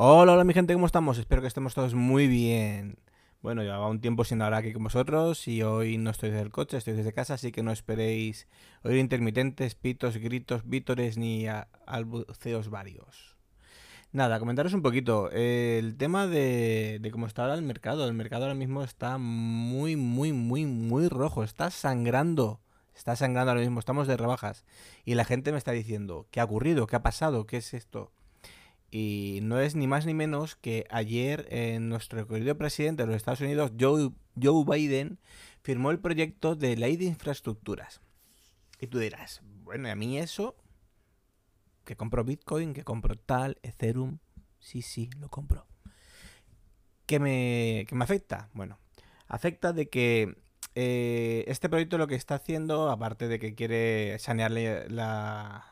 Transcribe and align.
Hola, 0.00 0.34
hola 0.34 0.44
mi 0.44 0.54
gente, 0.54 0.74
¿cómo 0.74 0.86
estamos? 0.86 1.18
Espero 1.18 1.42
que 1.42 1.48
estemos 1.48 1.74
todos 1.74 1.94
muy 1.94 2.28
bien. 2.28 3.00
Bueno, 3.42 3.64
llevaba 3.64 3.88
un 3.88 4.00
tiempo 4.00 4.22
sin 4.22 4.40
hablar 4.40 4.60
aquí 4.60 4.72
con 4.72 4.84
vosotros 4.84 5.48
y 5.48 5.64
hoy 5.64 5.98
no 5.98 6.10
estoy 6.10 6.30
desde 6.30 6.42
el 6.42 6.52
coche, 6.52 6.76
estoy 6.76 6.94
desde 6.94 7.12
casa, 7.12 7.34
así 7.34 7.50
que 7.50 7.64
no 7.64 7.72
esperéis 7.72 8.46
oír 8.84 8.98
intermitentes, 8.98 9.74
pitos, 9.74 10.18
gritos, 10.18 10.62
vítores 10.68 11.18
ni 11.18 11.46
albuceos 11.84 12.70
varios. 12.70 13.36
Nada, 14.12 14.38
comentaros 14.38 14.72
un 14.72 14.82
poquito. 14.82 15.32
el 15.32 15.96
tema 15.96 16.28
de, 16.28 16.98
de, 17.00 17.10
cómo 17.10 17.26
está 17.26 17.42
ahora 17.42 17.56
el 17.56 17.62
mercado. 17.62 18.06
El 18.06 18.14
mercado 18.14 18.44
ahora 18.44 18.54
mismo 18.54 18.84
está 18.84 19.18
muy, 19.18 19.96
muy, 19.96 20.32
muy, 20.32 20.64
muy 20.64 21.08
rojo. 21.08 21.42
Está 21.42 21.72
sangrando. 21.72 22.60
Está 22.94 23.16
sangrando 23.16 23.50
ahora 23.50 23.62
mismo. 23.62 23.80
Estamos 23.80 24.06
de 24.06 24.16
rebajas. 24.16 24.64
Y 25.04 25.16
la 25.16 25.24
gente 25.24 25.50
me 25.50 25.58
está 25.58 25.72
diciendo, 25.72 26.28
¿qué 26.30 26.38
ha 26.38 26.44
ocurrido? 26.44 26.86
¿Qué 26.86 26.94
ha 26.94 27.02
pasado? 27.02 27.48
¿Qué 27.48 27.56
es 27.56 27.74
esto? 27.74 28.12
Y 28.90 29.40
no 29.42 29.60
es 29.60 29.74
ni 29.74 29.86
más 29.86 30.06
ni 30.06 30.14
menos 30.14 30.56
que 30.56 30.86
ayer 30.90 31.46
nuestro 31.80 32.26
querido 32.26 32.56
presidente 32.56 33.02
de 33.02 33.08
los 33.08 33.16
Estados 33.16 33.40
Unidos, 33.40 33.72
Joe, 33.78 34.10
Joe 34.40 34.64
Biden, 34.64 35.18
firmó 35.62 35.90
el 35.90 35.98
proyecto 35.98 36.56
de 36.56 36.76
ley 36.76 36.96
de 36.96 37.04
infraestructuras. 37.04 38.00
Y 38.80 38.86
tú 38.86 38.98
dirás, 38.98 39.42
bueno, 39.64 39.90
a 39.90 39.94
mí 39.94 40.18
eso, 40.18 40.56
que 41.84 41.96
compro 41.96 42.24
Bitcoin, 42.24 42.72
que 42.72 42.84
compro 42.84 43.16
tal, 43.16 43.58
Ethereum, 43.62 44.18
sí, 44.58 44.82
sí, 44.82 45.10
lo 45.18 45.28
compro. 45.28 45.66
¿Qué 47.06 47.18
me, 47.18 47.86
me 47.90 48.04
afecta? 48.04 48.48
Bueno, 48.54 48.78
afecta 49.26 49.72
de 49.72 49.88
que 49.88 50.36
eh, 50.74 51.44
este 51.48 51.68
proyecto 51.68 51.98
lo 51.98 52.06
que 52.06 52.14
está 52.14 52.36
haciendo, 52.36 52.90
aparte 52.90 53.28
de 53.28 53.38
que 53.38 53.54
quiere 53.54 54.18
sanearle 54.18 54.88
la, 54.88 55.64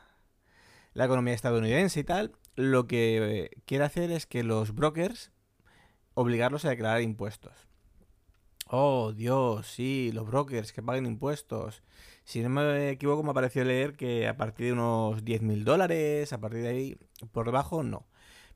la 0.97 1.05
economía 1.05 1.35
estadounidense 1.35 1.99
y 1.99 2.03
tal, 2.03 2.31
lo 2.55 2.87
que 2.87 3.51
quiere 3.65 3.83
hacer 3.83 4.09
es 4.09 4.25
que 4.25 4.41
los 4.43 4.73
brokers 4.73 5.31
obligarlos 6.15 6.65
a 6.65 6.69
declarar 6.69 7.03
impuestos. 7.03 7.53
Oh, 8.65 9.13
Dios, 9.13 9.67
sí, 9.67 10.09
los 10.11 10.25
brokers 10.25 10.73
que 10.73 10.81
paguen 10.81 11.05
impuestos. 11.05 11.83
Si 12.23 12.41
no 12.41 12.49
me 12.49 12.89
equivoco, 12.89 13.21
me 13.21 13.29
ha 13.29 13.35
parecido 13.35 13.65
leer 13.65 13.95
que 13.95 14.27
a 14.27 14.37
partir 14.37 14.65
de 14.65 14.73
unos 14.73 15.23
10.000 15.23 15.63
dólares, 15.63 16.33
a 16.33 16.39
partir 16.41 16.63
de 16.63 16.69
ahí, 16.69 16.97
por 17.31 17.45
debajo, 17.45 17.83
no. 17.83 18.07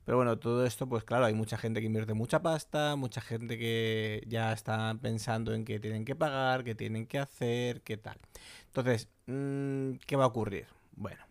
Pero 0.04 0.16
bueno, 0.16 0.36
todo 0.40 0.66
esto, 0.66 0.88
pues 0.88 1.04
claro, 1.04 1.26
hay 1.26 1.34
mucha 1.34 1.56
gente 1.56 1.78
que 1.78 1.86
invierte 1.86 2.12
mucha 2.12 2.42
pasta, 2.42 2.96
mucha 2.96 3.20
gente 3.20 3.56
que 3.56 4.24
ya 4.26 4.52
está 4.52 4.98
pensando 5.00 5.54
en 5.54 5.64
qué 5.64 5.78
tienen 5.78 6.04
que 6.04 6.16
pagar, 6.16 6.64
qué 6.64 6.74
tienen 6.74 7.06
que 7.06 7.20
hacer, 7.20 7.82
qué 7.82 7.96
tal. 7.98 8.18
Entonces, 8.66 9.08
mm, 9.26 9.92
¿qué 10.06 10.16
va 10.16 10.24
a 10.24 10.26
ocurrir? 10.26 10.66
Bueno, 10.96 11.22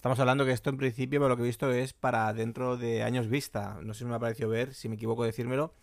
Estamos 0.00 0.18
hablando 0.18 0.46
que 0.46 0.52
esto 0.52 0.70
en 0.70 0.78
principio, 0.78 1.20
por 1.20 1.28
lo 1.28 1.36
que 1.36 1.42
he 1.42 1.46
visto, 1.46 1.70
es 1.70 1.92
para 1.92 2.32
dentro 2.32 2.78
de 2.78 3.02
años 3.02 3.28
vista. 3.28 3.78
No 3.82 3.92
sé 3.92 3.98
si 3.98 4.04
me 4.06 4.14
ha 4.14 4.18
parecido 4.18 4.48
ver, 4.48 4.72
si 4.72 4.88
me 4.88 4.94
equivoco 4.94 5.24
decírmelo, 5.24 5.74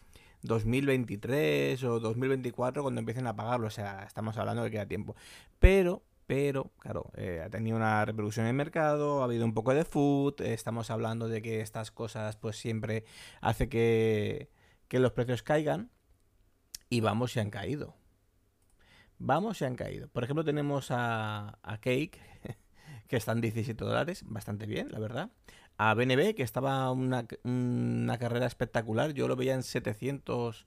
2023 0.42 1.84
o 1.84 2.00
2024 2.00 2.82
cuando 2.82 2.98
empiecen 2.98 3.28
a 3.28 3.36
pagarlo. 3.36 3.68
O 3.68 3.70
sea, 3.70 4.06
estamos 4.08 4.36
hablando 4.38 4.64
que 4.64 4.72
queda 4.72 4.88
tiempo. 4.88 5.16
Pero, 5.60 6.02
pero, 6.26 6.72
claro, 6.80 7.12
eh, 7.16 7.44
ha 7.46 7.52
tenido 7.52 7.78
una 7.78 8.04
repercusión 8.06 8.48
en 8.48 8.50
el 8.50 8.56
mercado, 8.56 9.22
ha 9.22 9.26
habido 9.26 9.46
un 9.46 9.54
poco 9.54 9.76
de 9.76 9.86
food, 9.86 10.42
estamos 10.42 10.90
hablando 10.90 11.30
de 11.30 11.44
que 11.44 11.62
estas 11.62 11.92
cosas 11.92 12.38
pues 12.38 12.58
siempre 12.58 13.06
hace 13.40 13.70
que, 13.70 14.50
que 14.88 14.98
los 14.98 15.12
precios 15.12 15.44
caigan. 15.44 15.92
Y 16.90 17.02
vamos, 17.02 17.34
se 17.34 17.40
han 17.40 17.52
caído. 17.52 17.96
Vamos, 19.20 19.60
se 19.60 19.68
han 19.68 19.76
caído. 19.76 20.08
Por 20.08 20.24
ejemplo, 20.24 20.44
tenemos 20.44 20.90
a, 20.90 21.60
a 21.62 21.78
Cake 21.78 22.20
que 23.08 23.18
están 23.18 23.42
17 23.42 23.84
dólares, 23.84 24.24
bastante 24.26 24.66
bien, 24.66 24.92
la 24.92 25.00
verdad. 25.00 25.30
A 25.78 25.94
BNB, 25.94 26.34
que 26.36 26.44
estaba 26.44 26.92
una, 26.92 27.26
una 27.44 28.18
carrera 28.18 28.46
espectacular, 28.46 29.14
yo 29.14 29.28
lo 29.28 29.36
veía 29.36 29.54
en 29.54 29.64
700 29.64 30.66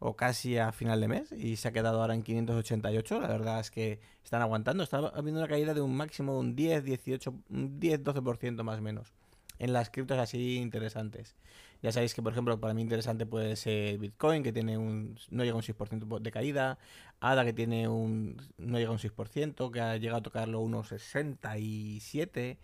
o 0.00 0.16
casi 0.16 0.58
a 0.58 0.72
final 0.72 1.00
de 1.00 1.08
mes 1.08 1.32
y 1.32 1.56
se 1.56 1.68
ha 1.68 1.72
quedado 1.72 2.00
ahora 2.00 2.14
en 2.14 2.22
588. 2.22 3.20
La 3.20 3.28
verdad 3.28 3.60
es 3.60 3.70
que 3.70 4.00
están 4.24 4.42
aguantando. 4.42 4.84
Está 4.84 4.98
habiendo 4.98 5.40
una 5.40 5.48
caída 5.48 5.74
de 5.74 5.80
un 5.80 5.96
máximo 5.96 6.34
de 6.34 6.38
un 6.40 6.56
10, 6.56 6.84
18, 6.84 7.34
10, 7.48 8.04
12% 8.04 8.62
más 8.62 8.78
o 8.78 8.82
menos 8.82 9.12
en 9.58 9.72
las 9.72 9.90
criptos 9.90 10.18
así 10.18 10.56
interesantes. 10.56 11.34
Ya 11.82 11.92
sabéis 11.92 12.14
que, 12.14 12.22
por 12.22 12.32
ejemplo, 12.32 12.58
para 12.58 12.74
mí 12.74 12.82
interesante 12.82 13.24
puede 13.26 13.54
ser 13.56 13.98
Bitcoin, 13.98 14.42
que 14.42 14.52
tiene 14.52 14.78
un 14.78 15.16
no 15.30 15.44
llega 15.44 15.54
a 15.54 15.56
un 15.56 15.62
6% 15.62 16.18
de 16.20 16.30
caída, 16.32 16.78
ADA, 17.20 17.44
que 17.44 17.52
tiene 17.52 17.88
un 17.88 18.36
no 18.58 18.78
llega 18.78 18.90
a 18.90 18.92
un 18.92 18.98
6%, 18.98 19.70
que 19.70 19.80
ha 19.80 19.96
llegado 19.96 20.18
a 20.18 20.22
tocarlo 20.22 20.60
unos 20.60 20.88
67. 20.88 22.58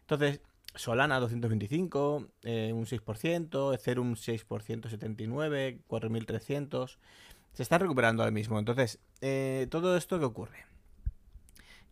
Entonces, 0.00 0.40
Solana 0.74 1.20
225, 1.20 2.28
eh, 2.42 2.72
un 2.72 2.86
6%, 2.86 3.74
Ethereum 3.74 4.14
6%, 4.14 4.88
79, 4.90 5.80
4300. 5.86 6.98
Se 7.52 7.62
está 7.62 7.78
recuperando 7.78 8.22
ahora 8.22 8.32
mismo. 8.32 8.58
Entonces, 8.58 8.98
eh, 9.20 9.66
todo 9.70 9.96
esto 9.96 10.18
que 10.18 10.24
ocurre 10.26 10.66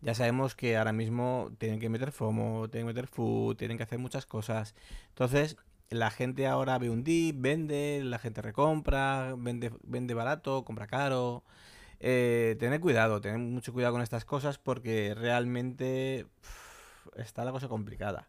ya 0.05 0.13
sabemos 0.13 0.53
que 0.55 0.77
ahora 0.77 0.93
mismo 0.93 1.51
tienen 1.57 1.79
que 1.79 1.89
meter 1.89 2.11
FOMO, 2.11 2.69
tienen 2.69 2.87
que 2.87 2.93
meter 2.93 3.07
food, 3.07 3.55
tienen 3.55 3.77
que 3.77 3.83
hacer 3.83 3.97
muchas 3.97 4.27
cosas. 4.27 4.75
Entonces, 5.09 5.57
la 5.89 6.11
gente 6.11 6.47
ahora 6.47 6.77
ve 6.77 6.89
un 6.89 7.03
dip, 7.03 7.35
vende, 7.39 8.01
la 8.03 8.19
gente 8.19 8.41
recompra, 8.41 9.35
vende, 9.37 9.71
vende 9.83 10.13
barato, 10.13 10.63
compra 10.65 10.87
caro. 10.87 11.43
Eh, 11.99 12.55
tener 12.59 12.79
cuidado, 12.81 13.21
tener 13.21 13.39
mucho 13.39 13.73
cuidado 13.73 13.93
con 13.93 14.01
estas 14.01 14.25
cosas 14.25 14.57
porque 14.57 15.15
realmente 15.15 16.27
está 17.15 17.45
la 17.45 17.51
cosa 17.51 17.67
complicada. 17.67 18.27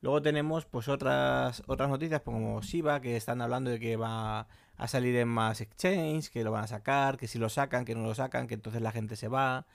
Luego 0.00 0.22
tenemos 0.22 0.64
pues 0.66 0.88
otras 0.88 1.62
otras 1.66 1.88
noticias 1.88 2.20
como 2.22 2.60
Shiba 2.62 3.00
que 3.00 3.16
están 3.16 3.40
hablando 3.40 3.70
de 3.70 3.80
que 3.80 3.96
va 3.96 4.46
a 4.76 4.88
salir 4.88 5.16
en 5.16 5.28
más 5.28 5.60
exchange, 5.60 6.30
que 6.30 6.44
lo 6.44 6.52
van 6.52 6.64
a 6.64 6.66
sacar, 6.68 7.18
que 7.18 7.26
si 7.26 7.38
lo 7.38 7.48
sacan, 7.48 7.84
que 7.84 7.94
no 7.94 8.02
lo 8.02 8.14
sacan, 8.14 8.46
que 8.46 8.54
entonces 8.54 8.80
la 8.82 8.92
gente 8.92 9.16
se 9.16 9.28
va. 9.28 9.66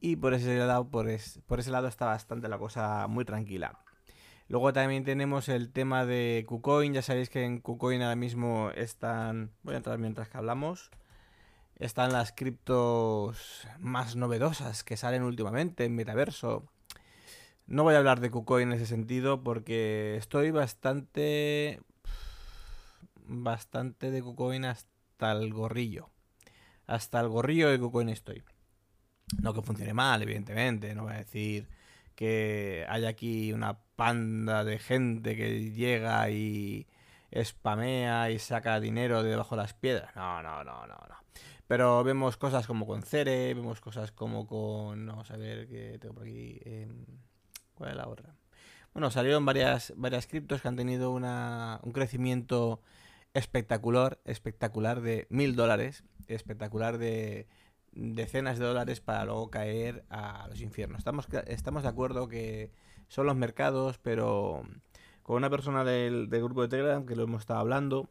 Y 0.00 0.16
por 0.16 0.34
ese 0.34 0.58
lado, 0.58 0.88
por, 0.88 1.08
ese 1.08 1.70
lado 1.70 1.88
está 1.88 2.06
bastante 2.06 2.48
la 2.48 2.58
cosa 2.58 3.06
muy 3.08 3.24
tranquila. 3.24 3.78
Luego 4.50 4.72
también 4.72 5.04
tenemos 5.04 5.48
el 5.48 5.70
tema 5.70 6.04
de 6.04 6.44
KuCoin. 6.44 6.92
Ya 6.92 7.02
sabéis 7.02 7.30
que 7.30 7.44
en 7.44 7.60
KuCoin 7.60 8.02
ahora 8.02 8.16
mismo 8.16 8.72
están. 8.74 9.52
Voy 9.62 9.74
a 9.74 9.76
entrar 9.76 9.96
mientras 9.98 10.28
que 10.28 10.38
hablamos. 10.38 10.90
Están 11.76 12.12
las 12.12 12.32
criptos 12.32 13.68
más 13.78 14.16
novedosas 14.16 14.82
que 14.82 14.96
salen 14.96 15.22
últimamente 15.22 15.84
en 15.84 15.94
metaverso. 15.94 16.66
No 17.68 17.84
voy 17.84 17.94
a 17.94 17.98
hablar 17.98 18.18
de 18.18 18.32
KuCoin 18.32 18.72
en 18.72 18.74
ese 18.74 18.86
sentido 18.86 19.44
porque 19.44 20.16
estoy 20.16 20.50
bastante. 20.50 21.80
Bastante 23.28 24.10
de 24.10 24.20
KuCoin 24.20 24.64
hasta 24.64 25.30
el 25.30 25.54
gorrillo. 25.54 26.10
Hasta 26.88 27.20
el 27.20 27.28
gorrillo 27.28 27.70
de 27.70 27.78
KuCoin 27.78 28.08
estoy. 28.08 28.42
No 29.40 29.54
que 29.54 29.62
funcione 29.62 29.94
mal, 29.94 30.20
evidentemente, 30.22 30.92
no 30.96 31.04
voy 31.04 31.12
a 31.12 31.18
decir 31.18 31.68
que 32.20 32.84
hay 32.86 33.06
aquí 33.06 33.50
una 33.54 33.78
panda 33.96 34.62
de 34.62 34.78
gente 34.78 35.34
que 35.36 35.70
llega 35.70 36.28
y 36.28 36.86
spamea 37.34 38.30
y 38.30 38.38
saca 38.38 38.78
dinero 38.78 39.22
de 39.22 39.30
debajo 39.30 39.56
de 39.56 39.62
las 39.62 39.72
piedras. 39.72 40.14
No, 40.14 40.42
no, 40.42 40.62
no, 40.62 40.86
no, 40.86 40.96
no. 41.08 41.16
Pero 41.66 42.04
vemos 42.04 42.36
cosas 42.36 42.66
como 42.66 42.86
con 42.86 43.02
Cere, 43.02 43.54
vemos 43.54 43.80
cosas 43.80 44.12
como 44.12 44.46
con... 44.46 45.06
Vamos 45.06 45.30
a 45.30 45.38
ver 45.38 45.66
qué 45.66 45.96
tengo 45.98 46.12
por 46.12 46.24
aquí. 46.24 46.60
¿Cuál 47.74 47.92
es 47.92 47.96
la 47.96 48.06
otra? 48.06 48.34
Bueno, 48.92 49.10
salieron 49.10 49.46
varias, 49.46 49.94
varias 49.96 50.26
criptos 50.26 50.60
que 50.60 50.68
han 50.68 50.76
tenido 50.76 51.12
una, 51.12 51.80
un 51.84 51.92
crecimiento 51.92 52.82
espectacular, 53.32 54.18
espectacular 54.26 55.00
de 55.00 55.26
mil 55.30 55.56
dólares, 55.56 56.04
espectacular 56.26 56.98
de 56.98 57.48
decenas 57.92 58.58
de 58.58 58.66
dólares 58.66 59.00
para 59.00 59.24
luego 59.24 59.50
caer 59.50 60.04
a 60.10 60.46
los 60.48 60.60
infiernos. 60.60 60.98
Estamos, 60.98 61.28
estamos 61.46 61.82
de 61.82 61.88
acuerdo 61.88 62.28
que 62.28 62.70
son 63.08 63.26
los 63.26 63.36
mercados, 63.36 63.98
pero 63.98 64.62
con 65.22 65.36
una 65.36 65.50
persona 65.50 65.84
del, 65.84 66.28
grupo 66.28 66.62
de 66.62 66.68
Telegram 66.68 67.04
que 67.06 67.16
lo 67.16 67.24
hemos 67.24 67.42
estado 67.42 67.60
hablando, 67.60 68.08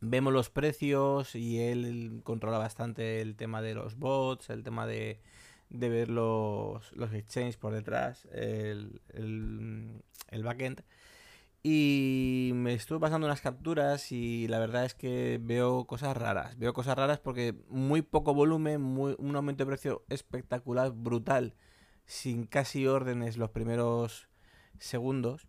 vemos 0.00 0.32
los 0.32 0.50
precios 0.50 1.34
y 1.34 1.60
él 1.60 2.20
controla 2.24 2.58
bastante 2.58 3.20
el 3.20 3.36
tema 3.36 3.62
de 3.62 3.74
los 3.74 3.96
bots, 3.96 4.50
el 4.50 4.62
tema 4.62 4.86
de, 4.86 5.20
de 5.70 5.88
ver 5.88 6.10
los, 6.10 6.92
los 6.92 7.12
exchanges 7.12 7.56
por 7.56 7.74
detrás, 7.74 8.26
el, 8.32 9.00
el, 9.12 10.02
el 10.30 10.42
backend. 10.42 10.82
Y 11.66 12.50
me 12.52 12.74
estuve 12.74 13.00
pasando 13.00 13.26
unas 13.26 13.40
capturas 13.40 14.12
y 14.12 14.46
la 14.48 14.58
verdad 14.58 14.84
es 14.84 14.92
que 14.94 15.40
veo 15.42 15.86
cosas 15.86 16.14
raras. 16.14 16.58
Veo 16.58 16.74
cosas 16.74 16.94
raras 16.94 17.20
porque 17.20 17.54
muy 17.70 18.02
poco 18.02 18.34
volumen, 18.34 18.82
muy, 18.82 19.16
un 19.18 19.34
aumento 19.34 19.64
de 19.64 19.68
precio 19.68 20.04
espectacular, 20.10 20.92
brutal, 20.92 21.54
sin 22.04 22.44
casi 22.44 22.86
órdenes 22.86 23.38
los 23.38 23.48
primeros 23.48 24.28
segundos, 24.78 25.48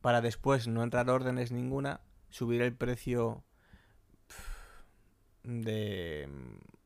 para 0.00 0.22
después 0.22 0.68
no 0.68 0.82
entrar 0.82 1.10
órdenes 1.10 1.52
ninguna, 1.52 2.00
subir 2.30 2.62
el 2.62 2.74
precio 2.74 3.44
de 5.42 6.30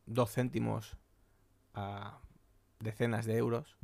2 0.06 0.28
céntimos 0.28 0.96
a 1.72 2.18
decenas 2.80 3.26
de 3.26 3.36
euros 3.36 3.78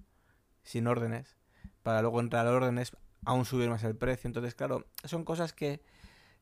sin 0.64 0.88
órdenes, 0.88 1.36
para 1.84 2.02
luego 2.02 2.18
entrar 2.18 2.48
órdenes, 2.48 2.96
aún 3.26 3.44
subir 3.44 3.68
más 3.68 3.84
el 3.84 3.96
precio. 3.96 4.28
Entonces, 4.28 4.54
claro, 4.54 4.86
son 5.04 5.24
cosas 5.24 5.52
que, 5.52 5.82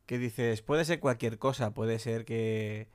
que 0.07 0.19
dices, 0.19 0.63
puede 0.63 0.85
ser 0.85 1.01
cualquier 1.01 1.39
cosa, 1.39 1.75
puede 1.75 1.99
ser 1.99 2.25
que, 2.25 2.89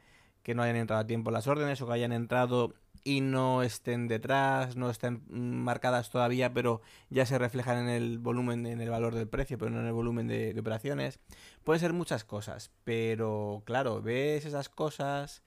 que 0.43 0.55
no 0.55 0.63
hayan 0.63 0.77
entrado 0.77 1.01
a 1.01 1.07
tiempo 1.07 1.31
las 1.31 1.47
órdenes 1.47 1.81
o 1.81 1.87
que 1.87 1.93
hayan 1.93 2.13
entrado 2.13 2.73
y 3.03 3.21
no 3.21 3.63
estén 3.63 4.07
detrás, 4.07 4.75
no 4.75 4.89
estén 4.89 5.23
marcadas 5.29 6.09
todavía, 6.09 6.53
pero 6.53 6.81
ya 7.09 7.25
se 7.25 7.37
reflejan 7.37 7.77
en 7.79 7.89
el 7.89 8.19
volumen, 8.19 8.65
en 8.65 8.81
el 8.81 8.89
valor 8.89 9.15
del 9.15 9.27
precio, 9.27 9.57
pero 9.57 9.71
no 9.71 9.79
en 9.79 9.87
el 9.87 9.93
volumen 9.93 10.27
de, 10.27 10.55
operaciones. 10.59 11.19
Puede 11.63 11.79
ser 11.79 11.93
muchas 11.93 12.23
cosas, 12.23 12.71
pero 12.83 13.63
claro, 13.65 14.01
ves 14.01 14.45
esas 14.45 14.69
cosas 14.69 15.43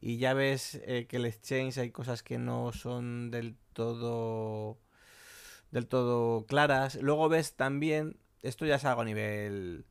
y 0.00 0.18
ya 0.18 0.34
ves 0.34 0.80
eh, 0.84 1.06
que 1.08 1.16
el 1.16 1.26
exchange 1.26 1.78
hay 1.78 1.90
cosas 1.90 2.22
que 2.22 2.38
no 2.38 2.72
son 2.72 3.30
del 3.30 3.56
todo 3.72 4.78
del 5.70 5.86
todo 5.86 6.46
claras. 6.46 6.96
Luego 6.96 7.28
ves 7.28 7.54
también, 7.54 8.16
esto 8.42 8.66
ya 8.66 8.76
es 8.76 8.84
algo 8.84 9.02
a 9.02 9.04
nivel 9.04 9.86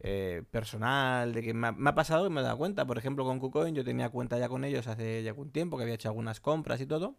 eh, 0.00 0.42
personal, 0.50 1.32
de 1.32 1.42
que 1.42 1.54
me 1.54 1.68
ha, 1.68 1.94
pasado 1.94 2.26
y 2.26 2.30
me 2.30 2.40
he 2.40 2.44
dado 2.44 2.58
cuenta. 2.58 2.86
Por 2.86 2.98
ejemplo, 2.98 3.24
con 3.24 3.38
KuCoin 3.38 3.74
yo 3.74 3.84
tenía 3.84 4.10
cuenta 4.10 4.38
ya 4.38 4.48
con 4.48 4.64
ellos 4.64 4.86
hace 4.86 5.22
ya 5.22 5.30
algún 5.30 5.50
tiempo, 5.50 5.76
que 5.76 5.84
había 5.84 5.94
hecho 5.94 6.08
algunas 6.08 6.40
compras 6.40 6.80
y 6.80 6.86
todo. 6.86 7.16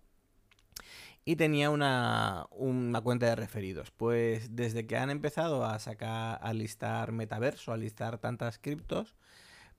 Y 1.24 1.36
tenía 1.36 1.69
una, 1.69 2.48
una 2.50 3.02
cuenta 3.02 3.28
de 3.28 3.36
referidos. 3.36 3.92
Pues 3.92 4.56
desde 4.56 4.88
que 4.88 4.98
han 4.98 5.10
empezado 5.12 5.66
a 5.66 5.78
sacar, 5.80 6.40
a 6.42 6.54
listar 6.54 7.12
metaverso, 7.12 7.72
a 7.74 7.78
listar 7.78 8.18
tantas 8.18 8.58
criptos, 8.58 9.16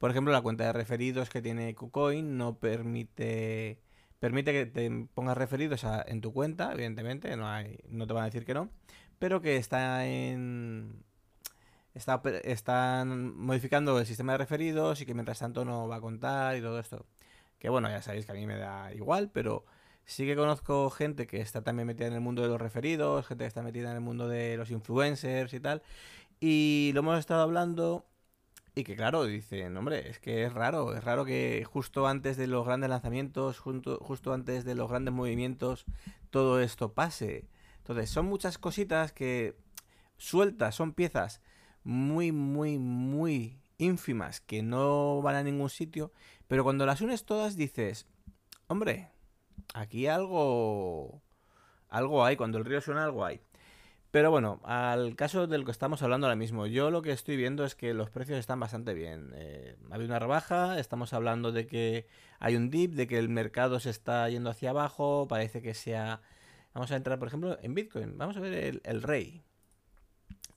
por 0.03 0.11
ejemplo, 0.11 0.33
la 0.33 0.43
cuenta 0.43 0.65
de 0.65 0.73
referidos 0.73 1.31
que 1.31 1.41
tiene 1.41 1.77
KuCoin 1.77 2.37
no 2.37 2.59
permite 2.59 3.79
permite 4.23 4.53
que 4.53 4.67
te 4.67 4.89
pongas 5.15 5.37
referidos 5.37 5.85
en 6.07 6.21
tu 6.21 6.33
cuenta, 6.33 6.73
evidentemente, 6.73 7.37
no 7.37 8.07
te 8.07 8.13
van 8.13 8.23
a 8.23 8.27
decir 8.27 8.45
que 8.45 8.55
no, 8.55 8.71
pero 9.19 9.43
que 9.43 9.57
está 9.57 10.07
está, 11.93 12.23
están 12.45 13.37
modificando 13.37 13.99
el 13.99 14.07
sistema 14.07 14.31
de 14.31 14.39
referidos 14.39 15.01
y 15.01 15.07
que 15.07 15.15
mientras 15.15 15.41
tanto 15.41 15.65
no 15.65 15.89
va 15.89 15.97
a 15.97 16.01
contar 16.01 16.57
y 16.57 16.61
todo 16.61 16.79
esto. 16.79 17.05
Que 17.59 17.69
bueno, 17.69 17.89
ya 17.89 18.01
sabéis 18.01 18.25
que 18.25 18.31
a 18.31 18.37
mí 18.37 18.47
me 18.47 18.59
da 18.59 18.95
igual, 18.95 19.29
pero 19.33 19.65
sí 20.05 20.25
que 20.25 20.37
conozco 20.37 20.89
gente 20.91 21.27
que 21.27 21.41
está 21.41 21.63
también 21.63 21.89
metida 21.89 22.07
en 22.07 22.13
el 22.13 22.21
mundo 22.21 22.43
de 22.43 22.49
los 22.49 22.61
referidos, 22.61 23.27
gente 23.27 23.43
que 23.43 23.49
está 23.49 23.63
metida 23.65 23.91
en 23.91 23.97
el 23.97 24.03
mundo 24.03 24.29
de 24.29 24.57
los 24.57 24.71
influencers 24.71 25.53
y 25.53 25.59
tal. 25.59 25.83
Y 26.39 26.93
lo 26.95 27.01
hemos 27.01 27.19
estado 27.19 27.43
hablando 27.43 28.07
y 28.75 28.85
que 28.85 28.97
claro, 28.97 29.25
dicen, 29.25 29.77
hombre, 29.77 30.09
es 30.09 30.19
que 30.19 30.45
es 30.45 30.53
raro, 30.53 30.95
es 30.95 31.05
raro 31.05 31.25
que 31.25 31.65
justo 31.71 32.07
antes 32.07 32.37
de 32.37 32.47
los 32.47 32.65
grandes 32.65 32.89
lanzamientos, 32.89 33.59
justo, 33.59 33.99
justo 34.01 34.33
antes 34.33 34.65
de 34.65 34.75
los 34.75 34.89
grandes 34.89 35.13
movimientos, 35.13 35.85
todo 36.31 36.61
esto 36.61 36.93
pase. 36.95 37.49
Entonces, 37.79 38.09
son 38.09 38.27
muchas 38.27 38.57
cositas 38.57 39.13
que 39.13 39.57
sueltas, 40.17 40.75
son 40.75 40.95
piezas 40.95 41.43
muy, 41.85 42.33
muy, 42.33 42.79
muy 42.79 43.59
ínfimas 43.77 44.41
que 44.41 44.63
no 44.63 45.21
van 45.21 45.35
a 45.37 45.43
ningún 45.43 45.69
sitio, 45.69 46.13
pero 46.49 46.65
cuando 46.65 46.87
las 46.87 47.01
unes 47.03 47.25
todas 47.27 47.57
dices, 47.57 48.07
hombre, 48.69 49.11
aquí 49.75 50.07
algo, 50.07 51.21
algo 51.89 52.25
hay, 52.25 52.37
cuando 52.37 52.57
el 52.59 52.65
río 52.65 52.81
suena 52.81 53.05
algo 53.05 53.25
hay. 53.25 53.41
Pero 54.13 54.31
bueno, 54.31 54.61
al 54.65 55.17
caso 55.17 55.47
del 55.47 55.65
que 55.65 55.71
estamos 55.71 56.03
hablando 56.03 56.27
ahora 56.27 56.37
mismo, 56.37 56.67
yo 56.67 56.91
lo 56.91 57.01
que 57.01 57.13
estoy 57.13 57.35
viendo 57.39 57.65
es 57.65 57.75
que 57.75 57.95
los 57.95 58.11
precios 58.11 58.39
están 58.39 58.61
bastante 58.61 58.93
bien. 58.93 59.33
Eh, 59.35 59.75
ha 59.91 59.95
habido 59.95 60.11
una 60.11 60.19
rebaja, 60.19 60.79
estamos 60.79 61.15
hablando 61.15 61.51
de 61.51 61.67
que 61.67 62.07
hay 62.39 62.57
un 62.57 62.69
dip, 62.69 62.93
de 62.93 63.07
que 63.07 63.19
el 63.19 63.31
mercado 63.31 63.81
se 63.81 63.89
está 63.89 64.29
yendo 64.29 64.51
hacia 64.51 64.69
abajo, 64.69 65.27
parece 65.29 65.63
que 65.63 65.73
sea... 65.73 66.21
Vamos 66.75 66.93
a 66.93 66.97
entrar, 66.97 67.19
por 67.19 67.29
ejemplo, 67.29 67.59
en 67.63 67.75
Bitcoin. 67.75 68.19
Vamos 68.19 68.37
a 68.37 68.41
ver 68.41 68.53
el, 68.53 68.83
el 68.85 69.03
rey. 69.03 69.43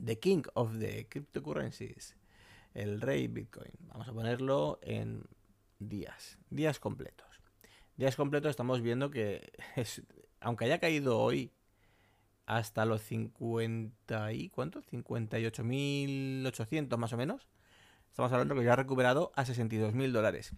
The 0.04 0.20
King 0.20 0.44
of 0.54 0.78
the 0.78 1.08
Cryptocurrencies. 1.08 2.18
El 2.74 3.00
rey 3.00 3.30
Bitcoin. 3.30 3.72
Vamos 3.88 4.10
a 4.10 4.14
ponerlo 4.14 4.80
en 4.82 5.24
días. 5.80 6.40
Días 6.50 6.82
completos. 6.82 7.42
Días 7.96 8.18
completos 8.18 8.50
estamos 8.50 8.82
viendo 8.82 9.12
que 9.12 9.54
es, 9.78 10.02
aunque 10.42 10.66
haya 10.66 10.80
caído 10.80 11.20
hoy 11.20 11.54
hasta 12.46 12.86
los 12.86 13.02
50 13.02 14.34
y 14.34 14.50
¿cuánto? 14.50 14.84
58.800 14.84 16.98
más 16.98 17.14
o 17.14 17.18
menos. 17.18 17.48
Estamos 18.10 18.32
hablando 18.32 18.54
que 18.56 18.64
ya 18.64 18.74
ha 18.74 18.78
recuperado 18.78 19.32
a 19.36 19.46
62.000 19.46 20.12
dólares. 20.12 20.52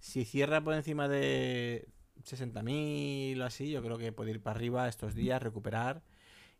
Si 0.00 0.24
cierra 0.24 0.60
por 0.60 0.74
encima 0.74 1.06
de 1.08 1.86
60.000 2.24 3.40
o 3.40 3.44
así, 3.44 3.70
yo 3.70 3.82
creo 3.82 3.98
que 3.98 4.10
puede 4.12 4.32
ir 4.32 4.42
para 4.42 4.56
arriba 4.56 4.88
estos 4.88 5.14
días, 5.14 5.40
recuperar 5.42 6.02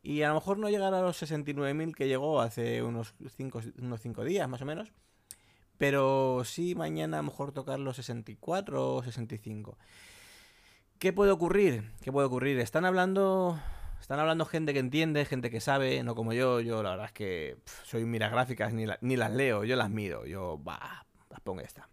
y 0.03 0.23
a 0.23 0.29
lo 0.29 0.35
mejor 0.35 0.59
no 0.59 0.71
llegar 0.71 0.95
a 0.95 1.03
los 1.03 1.23
69.000 1.23 1.95
que 1.95 2.09
llegó 2.09 2.41
hace 2.41 2.83
unos 2.83 3.15
5 3.37 3.61
unos 3.79 4.01
cinco 4.01 4.25
días 4.25 4.49
más 4.49 4.63
o 4.63 4.65
menos. 4.65 4.93
Pero 5.77 6.43
sí 6.45 6.75
mañana 6.75 7.19
a 7.19 7.23
lo 7.23 7.31
mejor 7.31 7.53
tocar 7.53 7.79
los 7.79 7.97
64 7.97 8.97
o 8.97 9.03
65. 9.03 9.79
¿Qué 10.99 11.13
puede 11.13 11.33
ocurrir? 11.33 11.93
¿Qué 12.03 12.13
puede 12.13 12.27
ocurrir? 12.27 12.59
Están 12.61 12.85
hablando 12.85 13.59
están 14.01 14.19
hablando 14.19 14.45
gente 14.45 14.73
que 14.73 14.79
entiende, 14.79 15.25
gente 15.25 15.51
que 15.51 15.61
sabe, 15.61 16.03
no 16.03 16.15
como 16.15 16.33
yo. 16.33 16.61
Yo 16.61 16.83
la 16.83 16.91
verdad 16.91 17.07
es 17.07 17.13
que 17.13 17.57
soy 17.85 18.05
mira 18.05 18.29
gráficas, 18.29 18.73
ni, 18.73 18.87
ni 19.01 19.17
las 19.17 19.31
leo, 19.33 19.65
yo 19.65 19.77
las 19.77 19.91
miro. 19.91 20.27
Yo, 20.27 20.59
bah, 20.59 21.07
las 21.31 21.41
pongo 21.41 21.61
esta. 21.61 21.89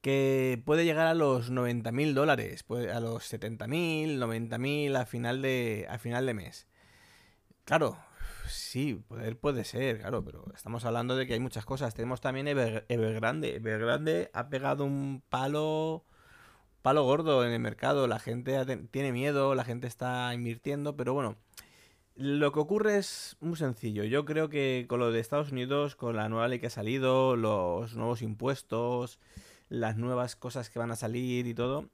Que 0.00 0.60
puede 0.64 0.84
llegar 0.84 1.06
a 1.06 1.14
los 1.14 1.50
90.000 1.50 2.12
dólares, 2.12 2.64
a 2.92 3.00
los 3.00 3.32
70.000, 3.32 4.18
90.000 4.18 4.96
a 4.96 5.06
final 5.06 5.42
de 5.42 5.86
a 5.88 5.98
final 5.98 6.26
de 6.26 6.34
mes. 6.34 6.66
Claro, 7.64 7.96
sí, 8.48 8.94
poder 8.94 9.38
puede 9.38 9.64
ser, 9.64 10.00
claro, 10.00 10.24
pero 10.24 10.44
estamos 10.54 10.84
hablando 10.84 11.16
de 11.16 11.26
que 11.26 11.34
hay 11.34 11.40
muchas 11.40 11.64
cosas. 11.64 11.94
Tenemos 11.94 12.20
también 12.20 12.48
Evergrande. 12.48 13.56
Evergrande 13.56 14.30
ha 14.32 14.48
pegado 14.48 14.84
un 14.84 15.22
palo, 15.28 16.04
palo 16.82 17.04
gordo 17.04 17.44
en 17.46 17.52
el 17.52 17.60
mercado. 17.60 18.06
La 18.06 18.18
gente 18.18 18.64
tiene 18.90 19.12
miedo, 19.12 19.54
la 19.54 19.64
gente 19.64 19.86
está 19.86 20.34
invirtiendo, 20.34 20.96
pero 20.96 21.14
bueno, 21.14 21.36
lo 22.14 22.52
que 22.52 22.60
ocurre 22.60 22.98
es 22.98 23.36
muy 23.40 23.56
sencillo. 23.56 24.04
Yo 24.04 24.24
creo 24.24 24.48
que 24.48 24.86
con 24.88 25.00
lo 25.00 25.12
de 25.12 25.20
Estados 25.20 25.52
Unidos, 25.52 25.96
con 25.96 26.16
la 26.16 26.28
nueva 26.28 26.48
ley 26.48 26.58
que 26.58 26.66
ha 26.66 26.70
salido, 26.70 27.36
los 27.36 27.94
nuevos 27.96 28.22
impuestos, 28.22 29.18
las 29.68 29.96
nuevas 29.96 30.36
cosas 30.36 30.68
que 30.68 30.78
van 30.78 30.90
a 30.90 30.96
salir 30.96 31.46
y 31.46 31.54
todo, 31.54 31.88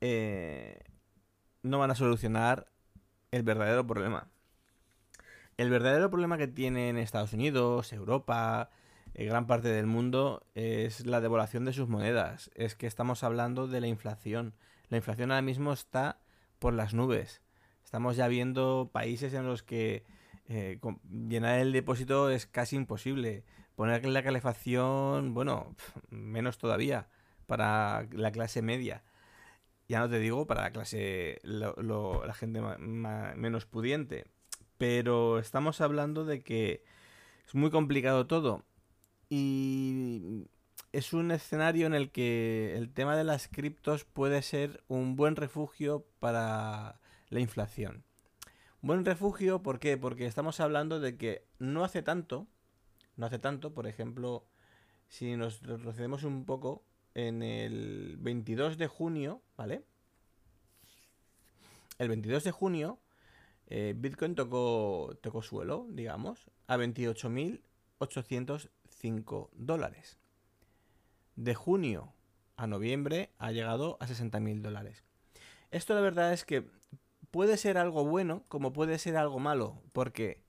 eh, 0.00 0.80
no 1.62 1.78
van 1.78 1.90
a 1.90 1.94
solucionar 1.94 2.66
el 3.30 3.42
verdadero 3.42 3.86
problema. 3.86 4.28
El 5.56 5.70
verdadero 5.70 6.10
problema 6.10 6.36
que 6.36 6.48
tienen 6.48 6.98
Estados 6.98 7.32
Unidos, 7.32 7.92
Europa, 7.92 8.70
eh, 9.14 9.24
gran 9.26 9.46
parte 9.46 9.68
del 9.68 9.86
mundo 9.86 10.44
es 10.54 11.06
la 11.06 11.20
devaluación 11.20 11.64
de 11.64 11.72
sus 11.72 11.88
monedas. 11.88 12.50
Es 12.54 12.74
que 12.74 12.86
estamos 12.86 13.22
hablando 13.22 13.68
de 13.68 13.80
la 13.80 13.86
inflación. 13.86 14.54
La 14.88 14.96
inflación 14.96 15.30
ahora 15.30 15.42
mismo 15.42 15.72
está 15.72 16.18
por 16.58 16.74
las 16.74 16.94
nubes. 16.94 17.40
Estamos 17.84 18.16
ya 18.16 18.26
viendo 18.26 18.90
países 18.92 19.32
en 19.34 19.46
los 19.46 19.62
que 19.62 20.04
eh, 20.48 20.80
llenar 21.10 21.60
el 21.60 21.72
depósito 21.72 22.28
es 22.30 22.46
casi 22.46 22.76
imposible. 22.76 23.44
Poner 23.76 24.04
la 24.04 24.22
calefacción, 24.22 25.32
bueno, 25.32 25.74
menos 26.10 26.58
todavía 26.58 27.08
para 27.46 28.06
la 28.12 28.32
clase 28.32 28.62
media. 28.62 29.04
Ya 29.88 30.00
no 30.00 30.08
te 30.08 30.18
digo 30.18 30.46
para 30.46 30.62
la 30.62 30.72
clase, 30.72 31.38
la 31.42 32.34
gente 32.34 32.60
menos 33.36 33.66
pudiente. 33.66 34.26
Pero 34.78 35.38
estamos 35.38 35.80
hablando 35.80 36.24
de 36.24 36.42
que 36.42 36.84
es 37.46 37.54
muy 37.54 37.70
complicado 37.70 38.26
todo. 38.26 38.64
Y 39.28 40.46
es 40.92 41.12
un 41.12 41.30
escenario 41.30 41.86
en 41.86 41.94
el 41.94 42.10
que 42.10 42.76
el 42.76 42.92
tema 42.92 43.16
de 43.16 43.24
las 43.24 43.48
criptos 43.48 44.04
puede 44.04 44.42
ser 44.42 44.82
un 44.88 45.16
buen 45.16 45.36
refugio 45.36 46.06
para 46.20 47.00
la 47.28 47.40
inflación. 47.40 48.04
Buen 48.80 49.04
refugio, 49.04 49.62
¿por 49.62 49.78
qué? 49.78 49.96
Porque 49.96 50.26
estamos 50.26 50.60
hablando 50.60 51.00
de 51.00 51.16
que 51.16 51.46
no 51.58 51.84
hace 51.84 52.02
tanto, 52.02 52.46
no 53.16 53.26
hace 53.26 53.38
tanto, 53.38 53.72
por 53.72 53.86
ejemplo, 53.86 54.46
si 55.08 55.36
nos 55.36 55.62
retrocedemos 55.62 56.24
un 56.24 56.44
poco, 56.44 56.84
en 57.14 57.42
el 57.42 58.16
22 58.18 58.76
de 58.76 58.86
junio, 58.88 59.40
¿vale? 59.56 59.84
El 61.98 62.08
22 62.08 62.44
de 62.44 62.50
junio 62.50 62.98
eh, 63.68 63.94
Bitcoin 63.96 64.34
tocó, 64.34 65.16
tocó 65.22 65.42
suelo, 65.42 65.86
digamos, 65.90 66.50
a 66.66 66.76
28.000 66.76 67.60
805 69.04 69.50
dólares. 69.52 70.16
De 71.36 71.54
junio 71.54 72.12
a 72.56 72.66
noviembre 72.66 73.30
ha 73.38 73.52
llegado 73.52 73.98
a 74.00 74.06
60.000 74.06 74.62
dólares. 74.62 75.04
Esto 75.70 75.94
la 75.94 76.00
verdad 76.00 76.32
es 76.32 76.44
que 76.44 76.64
puede 77.30 77.56
ser 77.56 77.78
algo 77.78 78.04
bueno 78.04 78.44
como 78.48 78.72
puede 78.72 78.98
ser 78.98 79.16
algo 79.16 79.38
malo, 79.38 79.82
porque 79.92 80.42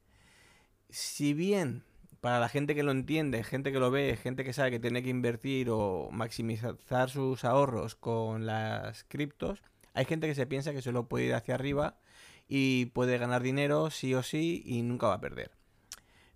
si 0.89 1.33
bien 1.33 1.83
para 2.21 2.39
la 2.39 2.49
gente 2.49 2.75
que 2.75 2.83
lo 2.83 2.91
entiende, 2.91 3.43
gente 3.43 3.71
que 3.71 3.79
lo 3.79 3.91
ve, 3.91 4.17
gente 4.21 4.43
que 4.43 4.53
sabe 4.53 4.71
que 4.71 4.79
tiene 4.79 5.03
que 5.03 5.09
invertir 5.09 5.69
o 5.69 6.09
maximizar 6.11 7.09
sus 7.09 7.43
ahorros 7.43 7.95
con 7.95 8.45
las 8.45 9.03
criptos, 9.03 9.61
hay 9.93 10.05
gente 10.05 10.27
que 10.27 10.35
se 10.35 10.47
piensa 10.47 10.73
que 10.73 10.81
solo 10.81 11.07
puede 11.07 11.25
ir 11.25 11.33
hacia 11.33 11.55
arriba 11.55 11.97
y 12.47 12.87
puede 12.87 13.17
ganar 13.17 13.41
dinero 13.41 13.89
sí 13.89 14.13
o 14.13 14.23
sí 14.23 14.63
y 14.65 14.81
nunca 14.81 15.07
va 15.07 15.15
a 15.15 15.21
perder. 15.21 15.51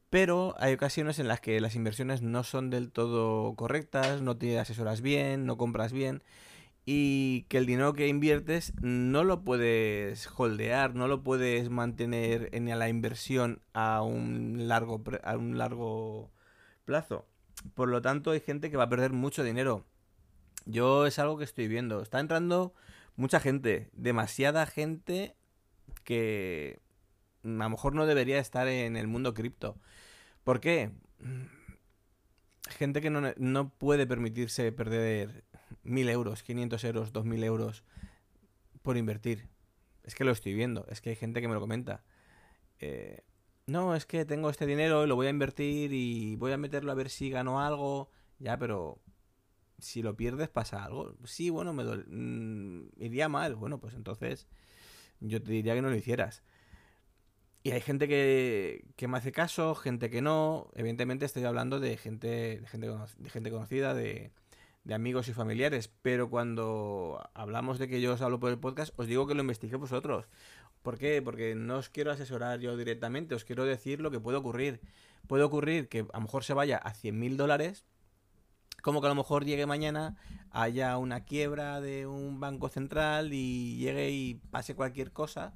Pero 0.09 0.55
hay 0.57 0.73
ocasiones 0.73 1.19
en 1.19 1.27
las 1.27 1.39
que 1.39 1.59
las 1.61 1.75
inversiones 1.75 2.21
no 2.21 2.43
son 2.43 2.69
del 2.69 2.91
todo 2.91 3.53
correctas, 3.55 4.21
no 4.21 4.37
te 4.37 4.57
asesoras 4.59 5.01
bien, 5.01 5.45
no 5.45 5.57
compras 5.57 5.91
bien 5.93 6.23
y 6.91 7.43
que 7.49 7.59
el 7.59 7.67
dinero 7.67 7.93
que 7.93 8.07
inviertes 8.07 8.73
no 8.81 9.23
lo 9.23 9.43
puedes 9.43 10.27
holdear, 10.35 10.95
no 10.95 11.07
lo 11.07 11.21
puedes 11.21 11.69
mantener 11.69 12.49
en 12.51 12.67
la 12.79 12.89
inversión 12.89 13.61
a 13.73 14.01
un 14.01 14.67
largo, 14.67 15.03
a 15.23 15.37
un 15.37 15.59
largo 15.59 16.31
plazo. 16.85 17.27
Por 17.75 17.89
lo 17.89 18.01
tanto, 18.01 18.31
hay 18.31 18.39
gente 18.39 18.71
que 18.71 18.77
va 18.77 18.85
a 18.85 18.89
perder 18.89 19.13
mucho 19.13 19.43
dinero. 19.43 19.85
Yo 20.65 21.05
es 21.05 21.19
algo 21.19 21.37
que 21.37 21.43
estoy 21.43 21.67
viendo. 21.67 22.01
Está 22.01 22.19
entrando 22.19 22.73
mucha 23.15 23.39
gente, 23.39 23.91
demasiada 23.93 24.65
gente 24.65 25.35
que 26.03 26.79
a 27.43 27.47
lo 27.47 27.69
mejor 27.69 27.95
no 27.95 28.05
debería 28.05 28.39
estar 28.39 28.67
en 28.67 28.97
el 28.97 29.07
mundo 29.07 29.33
cripto. 29.33 29.77
¿Por 30.43 30.59
qué? 30.59 30.91
Gente 32.69 33.01
que 33.01 33.09
no, 33.09 33.21
no 33.37 33.69
puede 33.69 34.07
permitirse 34.07 34.71
perder 34.71 35.43
mil 35.83 36.09
euros, 36.09 36.43
500 36.43 36.83
euros, 36.83 37.13
2000 37.13 37.43
euros 37.43 37.83
por 38.81 38.97
invertir. 38.97 39.47
Es 40.03 40.15
que 40.15 40.23
lo 40.23 40.31
estoy 40.31 40.53
viendo, 40.53 40.85
es 40.89 41.01
que 41.01 41.11
hay 41.11 41.15
gente 41.15 41.41
que 41.41 41.47
me 41.47 41.53
lo 41.53 41.59
comenta. 41.59 42.03
Eh, 42.79 43.23
no, 43.67 43.95
es 43.95 44.05
que 44.05 44.25
tengo 44.25 44.49
este 44.49 44.65
dinero 44.65 45.03
y 45.03 45.07
lo 45.07 45.15
voy 45.15 45.27
a 45.27 45.29
invertir 45.29 45.93
y 45.93 46.35
voy 46.37 46.51
a 46.51 46.57
meterlo 46.57 46.91
a 46.91 46.95
ver 46.95 47.09
si 47.09 47.29
gano 47.29 47.61
algo. 47.61 48.09
Ya, 48.39 48.57
pero 48.57 48.99
si 49.79 50.01
lo 50.01 50.15
pierdes 50.15 50.49
pasa 50.49 50.83
algo. 50.83 51.15
Sí, 51.25 51.49
bueno, 51.49 51.73
me 51.73 51.83
mm, 51.83 52.89
iría 52.97 53.29
mal. 53.29 53.55
Bueno, 53.55 53.79
pues 53.79 53.93
entonces 53.93 54.47
yo 55.19 55.41
te 55.41 55.51
diría 55.51 55.75
que 55.75 55.81
no 55.81 55.89
lo 55.89 55.95
hicieras. 55.95 56.43
Y 57.61 57.71
hay 57.71 57.81
gente 57.81 58.07
que, 58.07 58.85
que 58.95 59.07
me 59.07 59.17
hace 59.17 59.31
caso, 59.31 59.75
gente 59.75 60.09
que 60.09 60.21
no. 60.21 60.69
Evidentemente 60.75 61.25
estoy 61.25 61.43
hablando 61.43 61.79
de 61.79 61.97
gente, 61.97 62.59
de 62.61 62.67
gente, 62.67 62.87
de 62.87 63.29
gente 63.29 63.51
conocida, 63.51 63.93
de, 63.93 64.31
de 64.83 64.93
amigos 64.93 65.27
y 65.27 65.33
familiares, 65.33 65.91
pero 66.01 66.29
cuando 66.29 67.21
hablamos 67.33 67.79
de 67.79 67.87
que 67.87 68.01
yo 68.01 68.13
os 68.13 68.21
hablo 68.21 68.39
por 68.39 68.51
el 68.51 68.59
podcast, 68.59 68.97
os 68.97 69.07
digo 69.07 69.27
que 69.27 69.35
lo 69.35 69.41
investigué 69.41 69.75
vosotros. 69.75 70.27
¿Por 70.81 70.97
qué? 70.97 71.21
Porque 71.21 71.55
no 71.55 71.77
os 71.77 71.89
quiero 71.89 72.11
asesorar 72.11 72.59
yo 72.59 72.77
directamente, 72.77 73.35
os 73.35 73.43
quiero 73.43 73.65
decir 73.65 73.99
lo 73.99 74.11
que 74.11 74.19
puede 74.19 74.37
ocurrir. 74.37 74.79
Puede 75.27 75.43
ocurrir 75.43 75.89
que 75.89 75.99
a 75.99 76.17
lo 76.17 76.21
mejor 76.21 76.43
se 76.43 76.53
vaya 76.53 76.77
a 76.77 76.93
100.000 76.93 77.35
dólares, 77.35 77.85
como 78.81 79.01
que 79.01 79.07
a 79.07 79.09
lo 79.09 79.15
mejor 79.15 79.43
llegue 79.43 79.65
mañana, 79.65 80.15
haya 80.49 80.97
una 80.97 81.25
quiebra 81.25 81.81
de 81.81 82.07
un 82.07 82.39
banco 82.39 82.69
central 82.69 83.33
y 83.33 83.77
llegue 83.77 84.11
y 84.11 84.35
pase 84.49 84.75
cualquier 84.75 85.11
cosa 85.11 85.53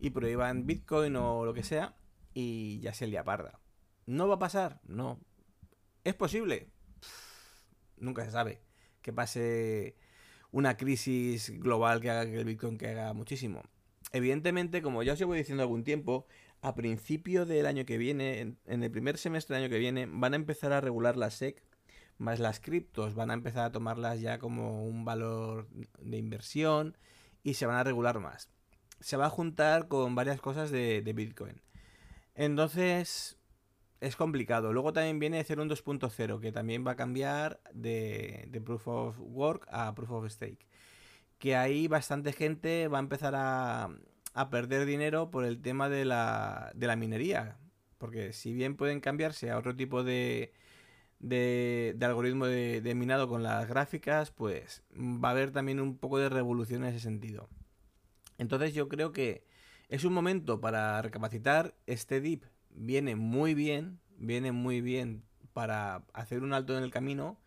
y 0.00 0.10
prohíban 0.10 0.66
Bitcoin 0.66 1.16
o 1.16 1.44
lo 1.44 1.54
que 1.54 1.62
sea 1.62 1.96
y 2.34 2.80
ya 2.80 2.94
se 2.94 3.06
lía 3.06 3.24
parda. 3.24 3.60
¿No 4.06 4.28
va 4.28 4.36
a 4.36 4.38
pasar? 4.38 4.80
No. 4.84 5.20
¿Es 6.04 6.14
posible? 6.14 6.70
nunca 8.02 8.24
se 8.24 8.32
sabe 8.32 8.60
que 9.00 9.12
pase 9.12 9.96
una 10.50 10.76
crisis 10.76 11.58
global 11.58 12.00
que 12.00 12.10
haga 12.10 12.26
que 12.26 12.38
el 12.38 12.44
Bitcoin 12.44 12.76
caiga 12.76 13.12
muchísimo. 13.14 13.62
Evidentemente, 14.12 14.82
como 14.82 15.02
ya 15.02 15.14
os 15.14 15.18
llevo 15.18 15.34
diciendo 15.34 15.62
algún 15.62 15.84
tiempo, 15.84 16.26
a 16.60 16.74
principio 16.74 17.46
del 17.46 17.66
año 17.66 17.86
que 17.86 17.96
viene, 17.96 18.40
en, 18.40 18.82
el 18.82 18.90
primer 18.90 19.16
semestre 19.16 19.56
del 19.56 19.64
año 19.64 19.70
que 19.70 19.78
viene, 19.78 20.06
van 20.06 20.34
a 20.34 20.36
empezar 20.36 20.72
a 20.72 20.80
regular 20.80 21.16
la 21.16 21.30
SEC, 21.30 21.64
más 22.18 22.38
las 22.38 22.60
criptos, 22.60 23.14
van 23.14 23.30
a 23.30 23.34
empezar 23.34 23.64
a 23.64 23.72
tomarlas 23.72 24.20
ya 24.20 24.38
como 24.38 24.84
un 24.84 25.04
valor 25.04 25.68
de 25.98 26.18
inversión 26.18 26.96
y 27.42 27.54
se 27.54 27.66
van 27.66 27.76
a 27.76 27.84
regular 27.84 28.20
más. 28.20 28.50
Se 29.02 29.16
va 29.16 29.26
a 29.26 29.30
juntar 29.30 29.88
con 29.88 30.14
varias 30.14 30.40
cosas 30.40 30.70
de, 30.70 31.02
de 31.02 31.12
Bitcoin. 31.12 31.60
Entonces, 32.34 33.36
es 34.02 34.16
complicado. 34.16 34.72
Luego 34.72 34.92
también 34.92 35.20
viene 35.20 35.40
Ethereum 35.40 35.68
2.0, 35.68 36.40
que 36.40 36.52
también 36.52 36.84
va 36.86 36.92
a 36.92 36.96
cambiar 36.96 37.60
de, 37.72 38.48
Proof 38.64 38.88
of 38.88 39.16
Work 39.20 39.68
a 39.70 39.94
Proof 39.94 40.10
of 40.10 40.30
Stake. 40.30 40.66
Que 41.38 41.56
ahí 41.56 41.88
bastante 41.88 42.32
gente 42.32 42.88
va 42.88 42.98
a 42.98 43.00
empezar 43.00 43.34
a, 43.36 43.90
perder 44.50 44.86
dinero 44.86 45.30
por 45.30 45.44
el 45.44 45.60
tema 45.62 45.88
de 45.88 46.04
la, 46.04 46.72
de 46.74 46.86
la 46.88 46.96
minería. 46.96 47.58
Porque 47.98 48.32
si 48.32 48.52
bien 48.52 48.76
pueden 48.76 49.00
cambiarse 49.00 49.50
a 49.50 49.58
otro 49.58 49.76
tipo 49.76 50.02
de, 50.02 50.52
de, 51.20 51.96
algoritmo 52.02 52.46
de, 52.46 52.80
de, 52.80 52.94
minado 52.96 53.28
con 53.28 53.44
las 53.44 53.68
gráficas, 53.68 54.32
pues 54.32 54.82
va 54.96 55.28
a 55.28 55.32
haber 55.32 55.52
también 55.52 55.80
un 55.80 55.96
poco 55.96 56.18
de 56.18 56.28
revolución 56.28 56.82
en 56.82 56.90
ese 56.90 57.00
sentido. 57.00 57.48
Entonces 58.38 58.74
yo 58.74 58.88
creo 58.88 59.12
que 59.12 59.44
es 59.88 60.04
un 60.04 60.12
momento 60.12 60.60
para 60.60 61.00
recapacitar. 61.02 61.74
Este 61.86 62.20
DIP 62.20 62.44
viene 62.70 63.16
muy 63.16 63.54
bien, 63.54 64.00
viene 64.16 64.52
muy 64.52 64.80
bien 64.80 65.24
para 65.52 66.04
hacer 66.12 66.42
un 66.42 66.52
alto 66.52 66.76
en 66.76 66.82
el 66.82 66.90
camino, 66.90 67.38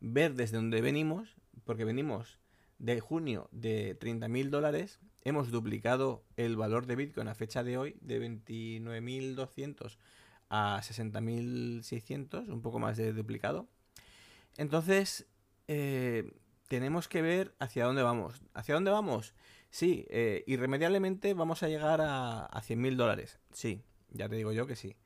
ver 0.00 0.34
desde 0.34 0.56
dónde 0.56 0.80
venimos, 0.80 1.36
porque 1.64 1.84
venimos 1.84 2.38
de 2.78 3.00
junio 3.00 3.48
de 3.52 3.98
30.000 3.98 4.48
dólares, 4.48 5.00
hemos 5.22 5.50
duplicado 5.50 6.24
el 6.36 6.56
valor 6.56 6.86
de 6.86 6.96
Bitcoin 6.96 7.28
a 7.28 7.34
fecha 7.34 7.62
de 7.62 7.76
hoy 7.76 7.96
de 8.00 8.20
29.200 8.20 9.98
a 10.48 10.80
60.600, 10.82 12.48
un 12.48 12.62
poco 12.62 12.78
más 12.78 12.96
de 12.96 13.12
duplicado. 13.12 13.68
Entonces, 14.56 15.26
eh, 15.68 16.32
tenemos 16.68 17.06
que 17.08 17.22
ver 17.22 17.54
hacia 17.58 17.84
dónde 17.84 18.02
vamos. 18.02 18.42
¿Hacia 18.54 18.74
dónde 18.74 18.90
vamos? 18.90 19.34
Sí, 19.70 20.06
eh, 20.10 20.42
irremediablemente 20.46 21.32
vamos 21.34 21.62
a 21.62 21.68
llegar 21.68 22.00
a, 22.00 22.46
a 22.46 22.62
100.000 22.62 22.96
dólares. 22.96 23.38
Sí, 23.52 23.82
ya 24.10 24.28
te 24.28 24.36
digo 24.36 24.52
yo 24.52 24.66
que 24.66 24.76
sí. 24.76 24.96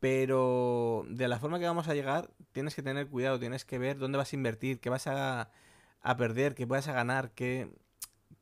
Pero 0.00 1.04
de 1.08 1.28
la 1.28 1.38
forma 1.38 1.58
que 1.58 1.66
vamos 1.66 1.88
a 1.88 1.94
llegar, 1.94 2.30
tienes 2.52 2.74
que 2.74 2.82
tener 2.82 3.08
cuidado, 3.08 3.38
tienes 3.40 3.64
que 3.64 3.78
ver 3.78 3.98
dónde 3.98 4.18
vas 4.18 4.32
a 4.32 4.36
invertir, 4.36 4.78
qué 4.80 4.90
vas 4.90 5.06
a, 5.06 5.50
perder, 6.18 6.54
qué 6.54 6.66
vas 6.66 6.88
a 6.88 6.92
ganar, 6.92 7.32
qué, 7.32 7.70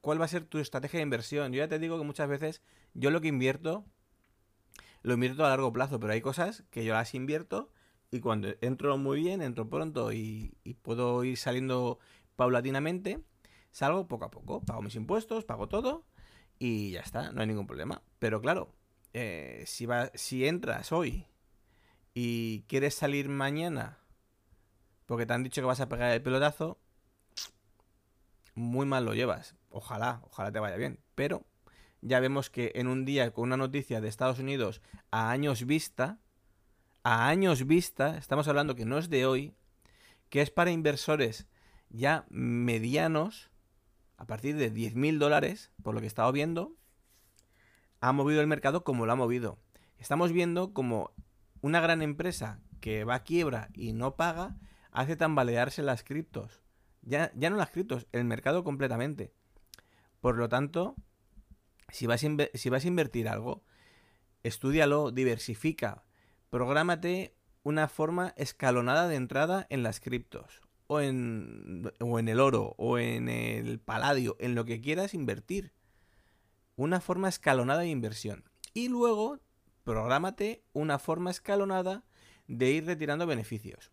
cuál 0.00 0.20
va 0.20 0.24
a 0.24 0.28
ser 0.28 0.44
tu 0.44 0.58
estrategia 0.58 0.98
de 0.98 1.04
inversión. 1.04 1.52
Yo 1.52 1.58
ya 1.58 1.68
te 1.68 1.78
digo 1.78 1.98
que 1.98 2.04
muchas 2.04 2.28
veces 2.28 2.62
yo 2.94 3.10
lo 3.10 3.20
que 3.20 3.28
invierto, 3.28 3.84
lo 5.02 5.14
invierto 5.14 5.46
a 5.46 5.50
largo 5.50 5.72
plazo, 5.72 6.00
pero 6.00 6.12
hay 6.12 6.20
cosas 6.20 6.64
que 6.70 6.84
yo 6.84 6.94
las 6.94 7.14
invierto 7.14 7.70
y 8.10 8.20
cuando 8.20 8.48
entro 8.60 8.98
muy 8.98 9.20
bien, 9.22 9.40
entro 9.40 9.68
pronto 9.68 10.12
y 10.12 10.54
puedo 10.82 11.22
ir 11.24 11.38
saliendo 11.38 11.98
paulatinamente, 12.36 13.20
salgo 13.72 14.06
poco 14.06 14.26
a 14.26 14.30
poco, 14.30 14.62
pago 14.62 14.82
mis 14.82 14.94
impuestos, 14.94 15.44
pago 15.44 15.68
todo 15.68 16.04
y 16.58 16.92
ya 16.92 17.00
está, 17.00 17.32
no 17.32 17.40
hay 17.40 17.48
ningún 17.48 17.66
problema. 17.66 18.02
Pero 18.18 18.40
claro, 18.40 18.72
eh, 19.12 19.64
si, 19.66 19.86
va, 19.86 20.10
si 20.14 20.46
entras 20.46 20.92
hoy 20.92 21.26
y 22.14 22.62
quieres 22.68 22.94
salir 22.94 23.28
mañana 23.28 23.98
porque 25.06 25.26
te 25.26 25.32
han 25.32 25.42
dicho 25.42 25.60
que 25.60 25.66
vas 25.66 25.80
a 25.80 25.88
pegar 25.88 26.12
el 26.12 26.22
pelotazo, 26.22 26.78
muy 28.54 28.86
mal 28.86 29.04
lo 29.04 29.14
llevas. 29.14 29.56
Ojalá, 29.70 30.22
ojalá 30.24 30.52
te 30.52 30.60
vaya 30.60 30.76
bien. 30.76 31.00
Pero 31.14 31.44
ya 32.00 32.20
vemos 32.20 32.50
que 32.50 32.72
en 32.74 32.86
un 32.86 33.04
día 33.04 33.30
con 33.32 33.44
una 33.44 33.56
noticia 33.56 34.00
de 34.00 34.08
Estados 34.08 34.38
Unidos 34.38 34.80
a 35.10 35.30
años 35.30 35.66
vista, 35.66 36.18
a 37.02 37.28
años 37.28 37.66
vista, 37.66 38.16
estamos 38.16 38.48
hablando 38.48 38.74
que 38.74 38.84
no 38.84 38.98
es 38.98 39.10
de 39.10 39.26
hoy, 39.26 39.54
que 40.30 40.40
es 40.40 40.50
para 40.50 40.70
inversores 40.70 41.46
ya 41.90 42.24
medianos, 42.30 43.50
a 44.22 44.24
partir 44.24 44.54
de 44.54 44.72
10.000 44.72 45.18
dólares, 45.18 45.72
por 45.82 45.94
lo 45.94 46.00
que 46.00 46.06
he 46.06 46.06
estado 46.06 46.30
viendo, 46.30 46.76
ha 48.00 48.12
movido 48.12 48.40
el 48.40 48.46
mercado 48.46 48.84
como 48.84 49.04
lo 49.04 49.10
ha 49.10 49.16
movido. 49.16 49.58
Estamos 49.98 50.30
viendo 50.30 50.72
como 50.72 51.10
una 51.60 51.80
gran 51.80 52.02
empresa 52.02 52.60
que 52.78 53.02
va 53.02 53.16
a 53.16 53.24
quiebra 53.24 53.70
y 53.74 53.94
no 53.94 54.14
paga 54.14 54.54
hace 54.92 55.16
tambalearse 55.16 55.82
las 55.82 56.04
criptos. 56.04 56.62
Ya, 57.00 57.32
ya 57.34 57.50
no 57.50 57.56
las 57.56 57.70
criptos, 57.70 58.06
el 58.12 58.22
mercado 58.22 58.62
completamente. 58.62 59.32
Por 60.20 60.36
lo 60.36 60.48
tanto, 60.48 60.94
si 61.88 62.06
vas, 62.06 62.24
si 62.54 62.70
vas 62.70 62.84
a 62.84 62.88
invertir 62.88 63.28
algo, 63.28 63.64
estudialo, 64.44 65.10
diversifica, 65.10 66.04
prográmate 66.48 67.34
una 67.64 67.88
forma 67.88 68.34
escalonada 68.36 69.08
de 69.08 69.16
entrada 69.16 69.66
en 69.68 69.82
las 69.82 69.98
criptos, 69.98 70.62
o 70.86 71.00
en, 71.00 71.90
o 72.00 72.18
en 72.18 72.28
el 72.28 72.40
oro, 72.40 72.74
o 72.78 72.98
en 72.98 73.28
el 73.28 73.78
paladio, 73.78 74.36
en 74.40 74.54
lo 74.54 74.64
que 74.64 74.80
quieras 74.80 75.14
invertir 75.14 75.72
una 76.76 77.00
forma 77.00 77.28
escalonada 77.28 77.80
de 77.80 77.88
inversión. 77.88 78.44
Y 78.74 78.88
luego, 78.88 79.38
prográmate 79.84 80.64
una 80.72 80.98
forma 80.98 81.30
escalonada 81.30 82.04
de 82.48 82.70
ir 82.70 82.86
retirando 82.86 83.26
beneficios. 83.26 83.92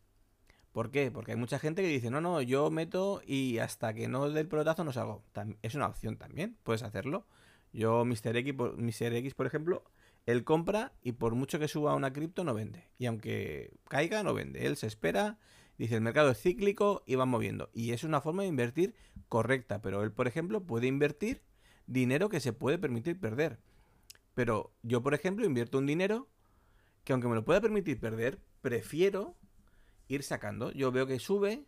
¿Por 0.71 0.91
qué? 0.91 1.11
Porque 1.11 1.31
hay 1.31 1.37
mucha 1.37 1.59
gente 1.59 1.81
que 1.81 1.87
dice, 1.87 2.09
no, 2.09 2.21
no, 2.21 2.41
yo 2.41 2.69
meto 2.69 3.21
y 3.25 3.57
hasta 3.57 3.93
que 3.93 4.07
no 4.07 4.29
dé 4.29 4.41
el 4.41 4.47
pelotazo 4.47 4.83
no 4.83 4.93
salgo. 4.93 5.23
Es 5.61 5.75
una 5.75 5.87
opción 5.87 6.17
también, 6.17 6.57
puedes 6.63 6.83
hacerlo. 6.83 7.25
Yo, 7.73 8.05
Mr. 8.05 8.37
X, 8.37 8.53
Mr. 8.55 9.13
X, 9.13 9.33
por 9.33 9.45
ejemplo, 9.45 9.83
él 10.25 10.43
compra 10.43 10.93
y 11.01 11.13
por 11.13 11.35
mucho 11.35 11.59
que 11.59 11.67
suba 11.67 11.95
una 11.95 12.13
cripto 12.13 12.43
no 12.43 12.53
vende. 12.53 12.87
Y 12.97 13.07
aunque 13.07 13.73
caiga, 13.87 14.23
no 14.23 14.33
vende. 14.33 14.67
Él 14.67 14.77
se 14.77 14.87
espera, 14.87 15.39
dice, 15.79 15.95
el 15.95 16.01
mercado 16.01 16.29
es 16.29 16.39
cíclico 16.39 17.03
y 17.07 17.15
va 17.15 17.25
moviendo. 17.25 17.69
Y 17.73 17.91
es 17.91 18.03
una 18.03 18.21
forma 18.21 18.43
de 18.43 18.49
invertir 18.49 18.95
correcta. 19.27 19.81
Pero 19.81 20.03
él, 20.03 20.11
por 20.11 20.27
ejemplo, 20.27 20.63
puede 20.63 20.87
invertir 20.87 21.41
dinero 21.87 22.29
que 22.29 22.39
se 22.39 22.53
puede 22.53 22.77
permitir 22.77 23.19
perder. 23.19 23.59
Pero 24.35 24.71
yo, 24.83 25.01
por 25.01 25.13
ejemplo, 25.13 25.45
invierto 25.45 25.79
un 25.79 25.87
dinero 25.87 26.29
que 27.03 27.13
aunque 27.13 27.27
me 27.27 27.35
lo 27.35 27.45
pueda 27.45 27.61
permitir 27.61 27.99
perder, 27.99 28.39
prefiero 28.61 29.35
ir 30.07 30.21
sacando. 30.21 30.71
Yo 30.71 30.91
veo 30.91 31.07
que 31.07 31.17
sube, 31.17 31.65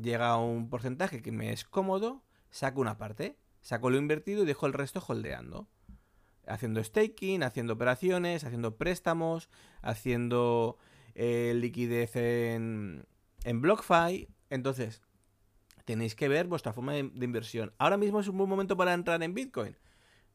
llega 0.00 0.30
a 0.30 0.36
un 0.36 0.70
porcentaje 0.70 1.22
que 1.22 1.32
me 1.32 1.52
es 1.52 1.64
cómodo, 1.64 2.22
saco 2.50 2.80
una 2.80 2.98
parte, 2.98 3.36
saco 3.62 3.90
lo 3.90 3.96
invertido 3.96 4.44
y 4.44 4.46
dejo 4.46 4.66
el 4.66 4.72
resto 4.72 5.02
holdeando 5.04 5.68
haciendo 6.46 6.82
staking, 6.82 7.42
haciendo 7.42 7.74
operaciones, 7.74 8.44
haciendo 8.44 8.76
préstamos, 8.76 9.48
haciendo 9.82 10.78
eh, 11.14 11.52
liquidez 11.56 12.16
en, 12.16 13.04
en 13.46 13.62
BlockFi. 13.62 14.28
Entonces, 14.50 15.00
tenéis 15.84 16.14
que 16.14 16.28
ver 16.28 16.46
vuestra 16.46 16.74
forma 16.74 16.92
de, 16.92 17.00
inversión. 17.00 17.72
Ahora 17.78 17.96
mismo 17.96 18.20
es 18.20 18.28
un 18.28 18.36
buen 18.36 18.50
momento 18.50 18.76
para 18.76 18.92
entrar 18.92 19.22
en 19.22 19.32
Bitcoin. 19.32 19.76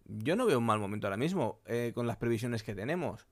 Yo 0.06 0.36
no 0.36 0.48
veo 0.48 0.58
un 0.58 0.66
mal 0.66 0.80
momento 0.80 1.08
ahora 1.08 1.18
mismo 1.18 1.62
eh, 1.66 1.92
con 1.94 2.08
las 2.08 2.18
previsiones 2.18 2.64
que 2.64 2.74
tenemos. 2.74 3.28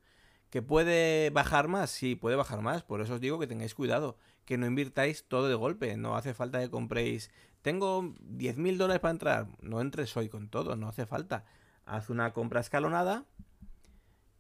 ¿Que 0.52 0.62
puede 0.62 1.32
bajar 1.32 1.68
más? 1.68 1.90
Sí, 1.90 2.16
puede 2.16 2.36
bajar 2.36 2.62
más. 2.62 2.84
Por 2.84 3.02
eso 3.02 3.16
os 3.16 3.22
digo 3.22 3.40
que 3.40 3.48
tengáis 3.48 3.74
cuidado. 3.74 4.18
Que 4.46 4.58
no 4.58 4.68
invirtáis 4.68 5.26
todo 5.28 5.48
de 5.48 5.56
golpe. 5.56 5.98
No 5.98 6.16
hace 6.16 6.34
falta 6.34 6.60
que 6.60 6.70
compréis. 6.70 7.32
Tengo 7.62 8.04
10.000 8.04 8.78
dólares 8.78 9.00
para 9.02 9.12
entrar. 9.12 9.48
No 9.62 9.82
entres 9.82 10.16
hoy 10.16 10.30
con 10.30 10.50
todo. 10.50 10.76
No 10.76 10.88
hace 10.88 11.06
falta 11.06 11.46
haz 11.90 12.10
una 12.10 12.34
compra 12.34 12.60
escalonada, 12.60 13.26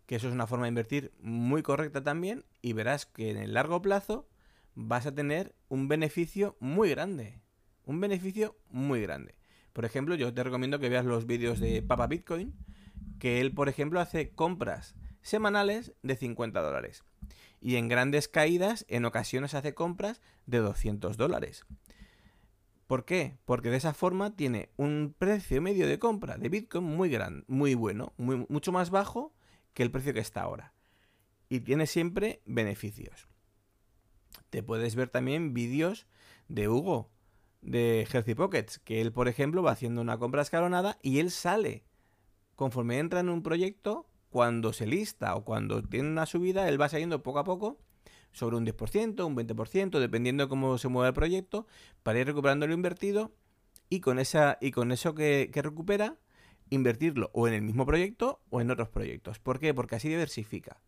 que 0.06 0.16
eso 0.16 0.28
es 0.28 0.34
una 0.34 0.48
forma 0.48 0.66
de 0.66 0.70
invertir 0.70 1.12
muy 1.20 1.64
correcta 1.64 2.04
también, 2.04 2.46
y 2.62 2.74
verás 2.74 3.06
que 3.06 3.32
en 3.32 3.38
el 3.38 3.54
largo 3.54 3.82
plazo 3.82 4.28
vas 4.76 5.06
a 5.06 5.14
tener 5.14 5.56
un 5.68 5.88
beneficio 5.88 6.58
muy 6.60 6.90
grande. 6.90 7.42
Un 7.86 8.00
beneficio 8.00 8.58
muy 8.70 9.02
grande. 9.02 9.36
Por 9.74 9.86
ejemplo, 9.86 10.16
yo 10.16 10.34
te 10.34 10.44
recomiendo 10.44 10.80
que 10.80 10.90
veas 10.90 11.06
los 11.06 11.26
vídeos 11.26 11.60
de 11.60 11.82
Papa 11.82 12.08
Bitcoin, 12.08 12.54
que 13.20 13.40
él, 13.40 13.54
por 13.54 13.70
ejemplo, 13.70 14.00
hace 14.00 14.32
compras 14.32 14.96
semanales 15.22 15.94
de 16.02 16.16
50 16.16 16.62
dólares. 16.62 17.04
Y 17.62 17.76
en 17.76 17.88
grandes 17.88 18.28
caídas, 18.28 18.86
en 18.90 19.06
ocasiones 19.06 19.54
hace 19.54 19.74
compras 19.74 20.22
de 20.46 20.60
200 20.60 21.18
dólares. 21.18 21.66
¿Por 22.90 23.06
qué? 23.06 23.38
Porque 23.46 23.70
de 23.70 23.78
esa 23.78 23.94
forma 23.94 24.36
tiene 24.36 24.72
un 24.76 25.16
precio 25.16 25.62
medio 25.62 25.88
de 25.88 26.00
compra 26.00 26.38
de 26.38 26.50
Bitcoin 26.50 26.84
muy 26.84 27.10
grande, 27.10 27.46
muy 27.48 27.76
bueno, 27.76 28.14
mucho 28.18 28.72
más 28.72 28.90
bajo 28.90 29.32
que 29.76 29.84
el 29.84 29.92
precio 29.92 30.14
que 30.14 30.20
está 30.20 30.42
ahora. 30.42 30.74
Y 31.50 31.60
tiene 31.60 31.86
siempre 31.86 32.42
beneficios. 32.46 33.29
Te 34.50 34.64
puedes 34.64 34.96
ver 34.96 35.10
también 35.10 35.54
vídeos 35.54 36.08
de 36.48 36.68
Hugo, 36.68 37.10
de 37.62 38.08
Healthy 38.12 38.36
Pockets, 38.36 38.80
que 38.80 39.02
él, 39.02 39.12
por 39.12 39.28
ejemplo, 39.28 39.62
va 39.62 39.72
haciendo 39.72 40.02
una 40.02 40.18
compra 40.18 40.42
escalonada 40.42 40.98
y 41.02 41.20
él 41.20 41.32
sale. 41.32 41.84
Conforme 42.56 43.00
entra 43.00 43.20
en 43.20 43.30
un 43.30 43.44
proyecto, 43.44 44.08
cuando 44.30 44.74
se 44.74 44.86
lista 44.86 45.36
o 45.36 45.44
cuando 45.44 45.82
tiene 45.84 46.10
una 46.10 46.26
subida, 46.26 46.68
él 46.68 46.80
va 46.80 46.90
saliendo 46.90 47.24
poco 47.24 47.40
a 47.40 47.44
poco 47.44 47.80
sobre 48.32 48.58
un 48.58 48.66
10%, 48.66 49.26
un 49.26 49.36
20%, 49.36 50.00
dependiendo 50.00 50.44
de 50.44 50.50
cómo 50.50 50.78
se 50.78 50.88
mueva 50.88 51.08
el 51.08 51.14
proyecto, 51.14 51.66
para 52.04 52.20
ir 52.20 52.28
recuperando 52.28 52.68
lo 52.68 52.74
invertido 52.74 53.32
y 53.90 54.02
con, 54.02 54.20
esa, 54.20 54.58
y 54.62 54.72
con 54.72 54.92
eso 54.92 55.16
que, 55.16 55.50
recupera, 55.54 56.18
invertirlo 56.70 57.32
o 57.34 57.48
en 57.48 57.56
el 57.56 57.62
mismo 57.64 57.86
proyecto 57.86 58.42
o 58.50 58.62
en 58.62 58.70
otros 58.70 58.90
proyectos. 58.90 59.40
¿Por 59.40 59.60
qué? 59.60 59.74
Porque 59.74 59.96
así 59.96 60.08
diversifica. 60.10 60.80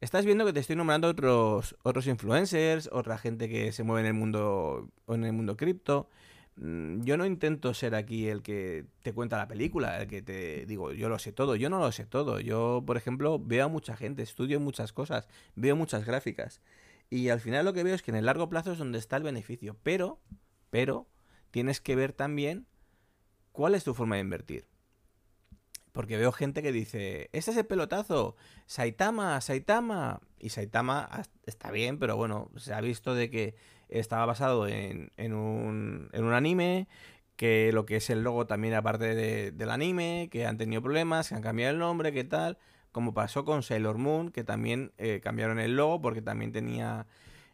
Estás 0.00 0.26
viendo 0.26 0.44
que 0.44 0.52
te 0.52 0.60
estoy 0.60 0.76
nombrando 0.76 1.08
otros, 1.08 1.76
otros 1.82 2.06
influencers, 2.06 2.90
otra 2.92 3.16
gente 3.16 3.48
que 3.48 3.72
se 3.72 3.84
mueve 3.84 4.02
en 4.02 4.06
el 4.08 4.14
mundo, 4.14 4.90
en 5.08 5.24
el 5.24 5.32
mundo 5.32 5.56
cripto. 5.56 6.08
Mm, 6.56 7.02
yo 7.02 7.16
no 7.16 7.26
intento 7.26 7.74
ser 7.74 7.94
aquí 7.94 8.28
el 8.28 8.42
que 8.42 8.86
te 9.02 9.12
cuenta 9.12 9.38
la 9.38 9.48
película, 9.48 10.00
el 10.02 10.08
que 10.08 10.22
te 10.22 10.66
digo, 10.66 10.92
yo 10.92 11.08
lo 11.08 11.18
sé 11.18 11.32
todo, 11.32 11.56
yo 11.56 11.70
no 11.70 11.78
lo 11.78 11.90
sé 11.92 12.06
todo. 12.06 12.40
Yo, 12.40 12.82
por 12.86 12.96
ejemplo, 12.96 13.38
veo 13.38 13.64
a 13.64 13.68
mucha 13.68 13.96
gente, 13.96 14.22
estudio 14.22 14.60
muchas 14.60 14.92
cosas, 14.92 15.28
veo 15.56 15.76
muchas 15.76 16.04
gráficas. 16.04 16.60
Y 17.10 17.28
al 17.30 17.40
final 17.40 17.64
lo 17.64 17.72
que 17.72 17.82
veo 17.84 17.94
es 17.94 18.02
que 18.02 18.10
en 18.10 18.16
el 18.16 18.26
largo 18.26 18.48
plazo 18.48 18.72
es 18.72 18.78
donde 18.78 18.98
está 18.98 19.16
el 19.16 19.22
beneficio. 19.22 19.76
Pero, 19.82 20.20
pero, 20.70 21.08
tienes 21.50 21.80
que 21.80 21.96
ver 21.96 22.12
también 22.12 22.66
cuál 23.52 23.74
es 23.74 23.84
tu 23.84 23.94
forma 23.94 24.16
de 24.16 24.22
invertir. 24.22 24.66
Porque 25.94 26.16
veo 26.16 26.32
gente 26.32 26.60
que 26.60 26.72
dice, 26.72 27.30
este 27.32 27.52
es 27.52 27.56
el 27.56 27.66
pelotazo, 27.66 28.34
Saitama, 28.66 29.40
Saitama. 29.40 30.20
Y 30.40 30.48
Saitama 30.48 31.08
está 31.46 31.70
bien, 31.70 32.00
pero 32.00 32.16
bueno, 32.16 32.50
se 32.56 32.74
ha 32.74 32.80
visto 32.80 33.14
de 33.14 33.30
que 33.30 33.54
estaba 33.88 34.26
basado 34.26 34.66
en, 34.66 35.12
un, 35.32 36.10
anime, 36.12 36.88
que 37.36 37.70
lo 37.72 37.86
que 37.86 37.94
es 37.94 38.10
el 38.10 38.24
logo 38.24 38.44
también 38.44 38.74
aparte 38.74 39.52
del 39.52 39.70
anime, 39.70 40.28
que 40.32 40.46
han 40.46 40.58
tenido 40.58 40.82
problemas, 40.82 41.28
que 41.28 41.36
han 41.36 41.42
cambiado 41.42 41.72
el 41.72 41.78
nombre, 41.78 42.12
que 42.12 42.24
tal, 42.24 42.58
como 42.90 43.14
pasó 43.14 43.44
con 43.44 43.62
Sailor 43.62 43.96
Moon, 43.96 44.32
que 44.32 44.42
también 44.42 44.90
eh, 44.98 45.20
cambiaron 45.22 45.60
el 45.60 45.76
logo 45.76 46.02
porque 46.02 46.22
también 46.22 46.50
tenía 46.50 47.06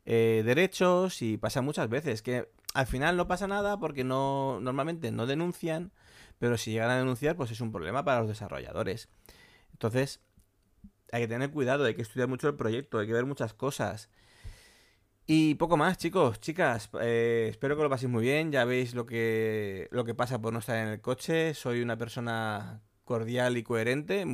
eh, 0.06 0.42
derechos 0.46 1.20
y 1.20 1.36
pasa 1.36 1.60
muchas 1.60 1.90
veces, 1.90 2.22
que 2.22 2.48
al 2.72 2.86
final 2.86 3.18
no 3.18 3.28
pasa 3.28 3.46
nada 3.46 3.78
porque 3.78 4.02
no 4.02 4.60
normalmente 4.62 5.10
no 5.12 5.26
denuncian, 5.26 5.92
pero 6.40 6.58
si 6.58 6.72
llegan 6.72 6.90
a 6.90 6.98
denunciar 6.98 7.36
pues 7.36 7.52
es 7.52 7.60
un 7.60 7.70
problema 7.70 8.04
para 8.04 8.18
los 8.20 8.28
desarrolladores. 8.28 9.08
Entonces, 9.72 10.20
hay 11.12 11.22
que 11.22 11.28
tener 11.28 11.50
cuidado, 11.52 11.84
hay 11.84 11.94
que 11.94 12.02
estudiar 12.02 12.28
mucho 12.28 12.48
el 12.48 12.56
proyecto, 12.56 12.98
hay 12.98 13.06
que 13.06 13.12
ver 13.12 13.26
muchas 13.26 13.54
cosas. 13.54 14.10
Y 15.26 15.54
poco 15.54 15.76
más, 15.76 15.96
chicos, 15.96 16.40
chicas. 16.40 16.90
Eh, 17.00 17.46
espero 17.50 17.76
que 17.76 17.84
lo 17.84 17.90
paséis 17.90 18.10
muy 18.10 18.22
bien. 18.24 18.50
Ya 18.50 18.64
veis 18.64 18.94
lo 18.94 19.06
que, 19.06 19.86
lo 19.92 20.04
que 20.04 20.12
pasa 20.12 20.40
por 20.40 20.52
no 20.52 20.58
estar 20.58 20.76
en 20.76 20.88
el 20.88 21.00
coche. 21.00 21.54
Soy 21.54 21.82
una 21.82 21.96
persona 21.96 22.82
cordial 23.04 23.56
y 23.56 23.62
coherente. 23.62 24.26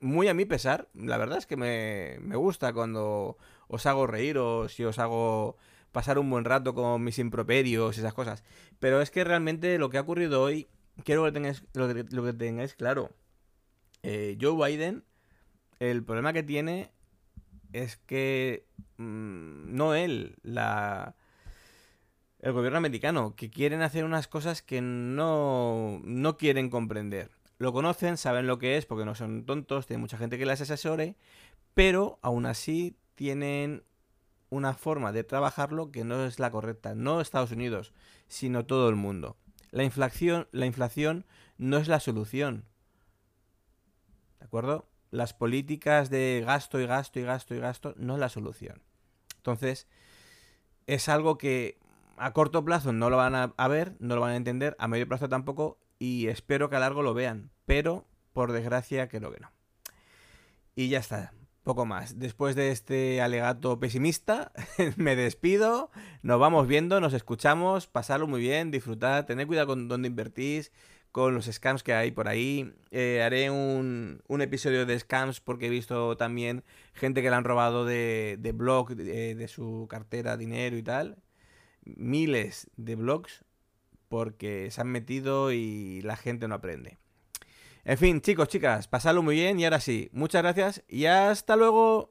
Muy 0.00 0.26
a 0.26 0.34
mi 0.34 0.44
pesar. 0.44 0.88
La 0.92 1.18
verdad 1.18 1.38
es 1.38 1.46
que 1.46 1.56
me, 1.56 2.18
me 2.20 2.34
gusta 2.34 2.72
cuando 2.72 3.38
os 3.68 3.86
hago 3.86 4.08
reír 4.08 4.38
o 4.38 4.68
si 4.68 4.84
os 4.84 4.98
hago 4.98 5.56
pasar 5.92 6.18
un 6.18 6.28
buen 6.28 6.44
rato 6.44 6.74
con 6.74 7.04
mis 7.04 7.20
improperios 7.20 7.96
y 7.96 8.00
esas 8.00 8.14
cosas. 8.14 8.42
Pero 8.80 9.00
es 9.00 9.12
que 9.12 9.22
realmente 9.22 9.78
lo 9.78 9.88
que 9.88 9.98
ha 9.98 10.02
ocurrido 10.02 10.42
hoy, 10.42 10.68
quiero 11.02 11.24
que 11.24 11.32
tengáis, 11.32 11.64
lo 11.72 11.92
que, 11.92 12.32
tengáis 12.32 12.74
claro. 12.74 13.10
Eh, 14.02 14.36
Joe 14.40 14.54
Biden, 14.54 15.04
el 15.80 16.04
problema 16.04 16.32
que 16.32 16.42
tiene 16.42 16.90
es 17.72 17.96
que 17.96 18.66
mm, 18.98 19.74
no 19.74 19.94
él, 19.94 20.36
la 20.42 21.16
el 22.44 22.52
gobierno 22.52 22.76
americano, 22.76 23.34
que 23.34 23.48
quieren 23.48 23.80
hacer 23.80 24.04
unas 24.04 24.28
cosas 24.28 24.60
que 24.60 24.82
no, 24.82 26.02
no 26.04 26.36
quieren 26.36 26.68
comprender. 26.68 27.30
Lo 27.56 27.72
conocen, 27.72 28.18
saben 28.18 28.46
lo 28.46 28.58
que 28.58 28.76
es, 28.76 28.84
porque 28.84 29.06
no 29.06 29.14
son 29.14 29.46
tontos, 29.46 29.86
tiene 29.86 30.02
mucha 30.02 30.18
gente 30.18 30.36
que 30.36 30.44
les 30.44 30.60
asesore, 30.60 31.16
pero 31.72 32.18
aún 32.20 32.44
así 32.44 32.98
tienen 33.14 33.82
una 34.50 34.74
forma 34.74 35.10
de 35.10 35.24
trabajarlo 35.24 35.90
que 35.90 36.04
no 36.04 36.26
es 36.26 36.38
la 36.38 36.50
correcta. 36.50 36.94
No 36.94 37.22
Estados 37.22 37.50
Unidos, 37.50 37.94
sino 38.28 38.66
todo 38.66 38.90
el 38.90 38.96
mundo. 38.96 39.38
La 39.74 39.84
inflación, 39.84 40.48
la 40.52 40.66
inflación 40.66 41.26
no 41.58 41.76
es 41.76 41.88
la 41.88 42.00
solución. 42.00 42.64
¿De 44.38 44.46
acuerdo? 44.46 44.88
las 45.14 45.32
políticas 45.32 46.10
de 46.10 46.42
gasto 46.44 46.80
y 46.80 46.86
gasto 46.86 47.20
y 47.20 47.22
gasto 47.22 47.54
y 47.54 47.60
gasto 47.60 47.94
no 47.96 48.14
es 48.14 48.20
la 48.20 48.28
solución. 48.28 48.82
Entonces, 49.36 49.86
es 50.86 51.08
algo 51.08 51.38
que 51.38 51.78
a 52.16 52.32
corto 52.32 52.64
plazo 52.64 52.92
no 52.92 53.10
lo 53.10 53.16
van 53.16 53.34
a, 53.34 53.68
ver, 53.68 53.94
no 54.00 54.16
lo 54.16 54.20
van 54.20 54.32
a 54.32 54.36
entender, 54.36 54.74
a 54.78 54.88
medio 54.88 55.06
plazo 55.06 55.28
tampoco, 55.28 55.78
y 56.00 56.26
espero 56.26 56.68
que 56.68 56.76
a 56.76 56.80
largo 56.80 57.02
lo 57.02 57.14
vean, 57.14 57.50
pero 57.64 58.06
por 58.32 58.50
desgracia 58.50 59.08
creo 59.08 59.32
que 59.32 59.40
no. 59.40 59.52
Y 60.74 60.88
ya 60.88 60.98
está, 60.98 61.32
poco 61.64 61.86
más. 61.86 62.18
Después 62.18 62.54
de 62.54 62.70
este 62.70 63.20
alegato 63.20 63.80
pesimista, 63.80 64.52
me 64.96 65.16
despido, 65.16 65.90
nos 66.22 66.38
vamos 66.38 66.68
viendo, 66.68 67.00
nos 67.00 67.14
escuchamos, 67.14 67.88
pasarlo 67.88 68.26
muy 68.28 68.40
bien, 68.40 68.70
disfrutar, 68.70 69.26
tener 69.26 69.46
cuidado 69.46 69.68
con 69.68 69.88
dónde 69.88 70.08
invertís, 70.08 70.70
con 71.10 71.34
los 71.34 71.46
scams 71.46 71.82
que 71.82 71.94
hay 71.94 72.10
por 72.10 72.28
ahí. 72.28 72.74
Eh, 72.90 73.22
haré 73.22 73.50
un, 73.50 74.20
episodio 74.28 74.84
de 74.84 74.98
scams 74.98 75.40
porque 75.40 75.66
he 75.66 75.70
visto 75.70 76.16
también 76.16 76.64
gente 76.92 77.22
que 77.22 77.30
le 77.30 77.36
han 77.36 77.44
robado 77.44 77.84
de, 77.84 78.36
de 78.38 78.52
blog, 78.52 78.94
de, 78.94 79.48
su 79.48 79.86
cartera, 79.88 80.36
dinero 80.36 80.76
y 80.76 80.82
tal. 80.82 81.16
Miles 81.84 82.70
de 82.76 82.96
blogs 82.96 83.44
porque 84.08 84.70
se 84.70 84.80
han 84.80 84.88
metido 84.88 85.52
y 85.52 86.02
la 86.02 86.16
gente 86.16 86.46
no 86.48 86.56
aprende. 86.56 86.98
En 87.86 87.98
fin, 87.98 88.22
chicos, 88.22 88.48
chicas, 88.48 88.88
pasadlo 88.88 89.22
muy 89.22 89.34
bien 89.36 89.60
y 89.60 89.64
ahora 89.64 89.78
sí, 89.78 90.08
muchas 90.12 90.42
gracias 90.42 90.82
y 90.88 91.04
hasta 91.04 91.54
luego. 91.54 92.10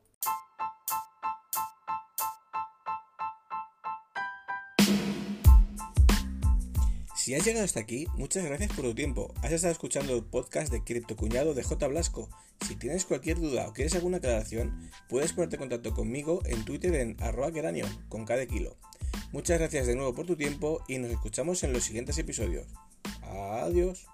Si 7.16 7.34
has 7.34 7.46
llegado 7.46 7.66
hasta 7.66 7.80
aquí, 7.80 8.06
muchas 8.16 8.44
gracias 8.44 8.72
por 8.74 8.86
tu 8.86 8.94
tiempo. 8.94 9.34
Has 9.42 9.52
estado 9.52 9.72
escuchando 9.72 10.16
el 10.16 10.24
podcast 10.24 10.72
de 10.72 10.84
Cripto 10.84 11.16
Cuñado 11.16 11.56
de 11.56 11.64
J. 11.64 11.88
Blasco. 11.88 12.30
Si 12.68 12.76
tienes 12.76 13.06
cualquier 13.06 13.40
duda 13.40 13.68
o 13.68 13.74
quieres 13.74 13.96
alguna 13.96 14.18
aclaración, 14.18 14.92
puedes 15.10 15.34
ponerte 15.34 15.56
en 15.56 15.62
contacto 15.62 15.94
conmigo 15.94 16.42
en 16.46 16.66
Twitter 16.66 16.94
en 16.96 17.16
arroba 17.20 17.52
con 18.10 18.26
cada. 18.26 18.44
Muchas 19.32 19.58
gracias 19.58 19.88
de 19.88 19.96
nuevo 19.96 20.14
por 20.14 20.28
tu 20.28 20.36
tiempo 20.36 20.84
y 20.88 21.00
nos 21.00 21.10
escuchamos 21.10 21.64
en 21.64 21.74
los 21.74 21.84
siguientes 21.86 22.18
episodios. 22.20 22.68
Adiós. 23.24 24.06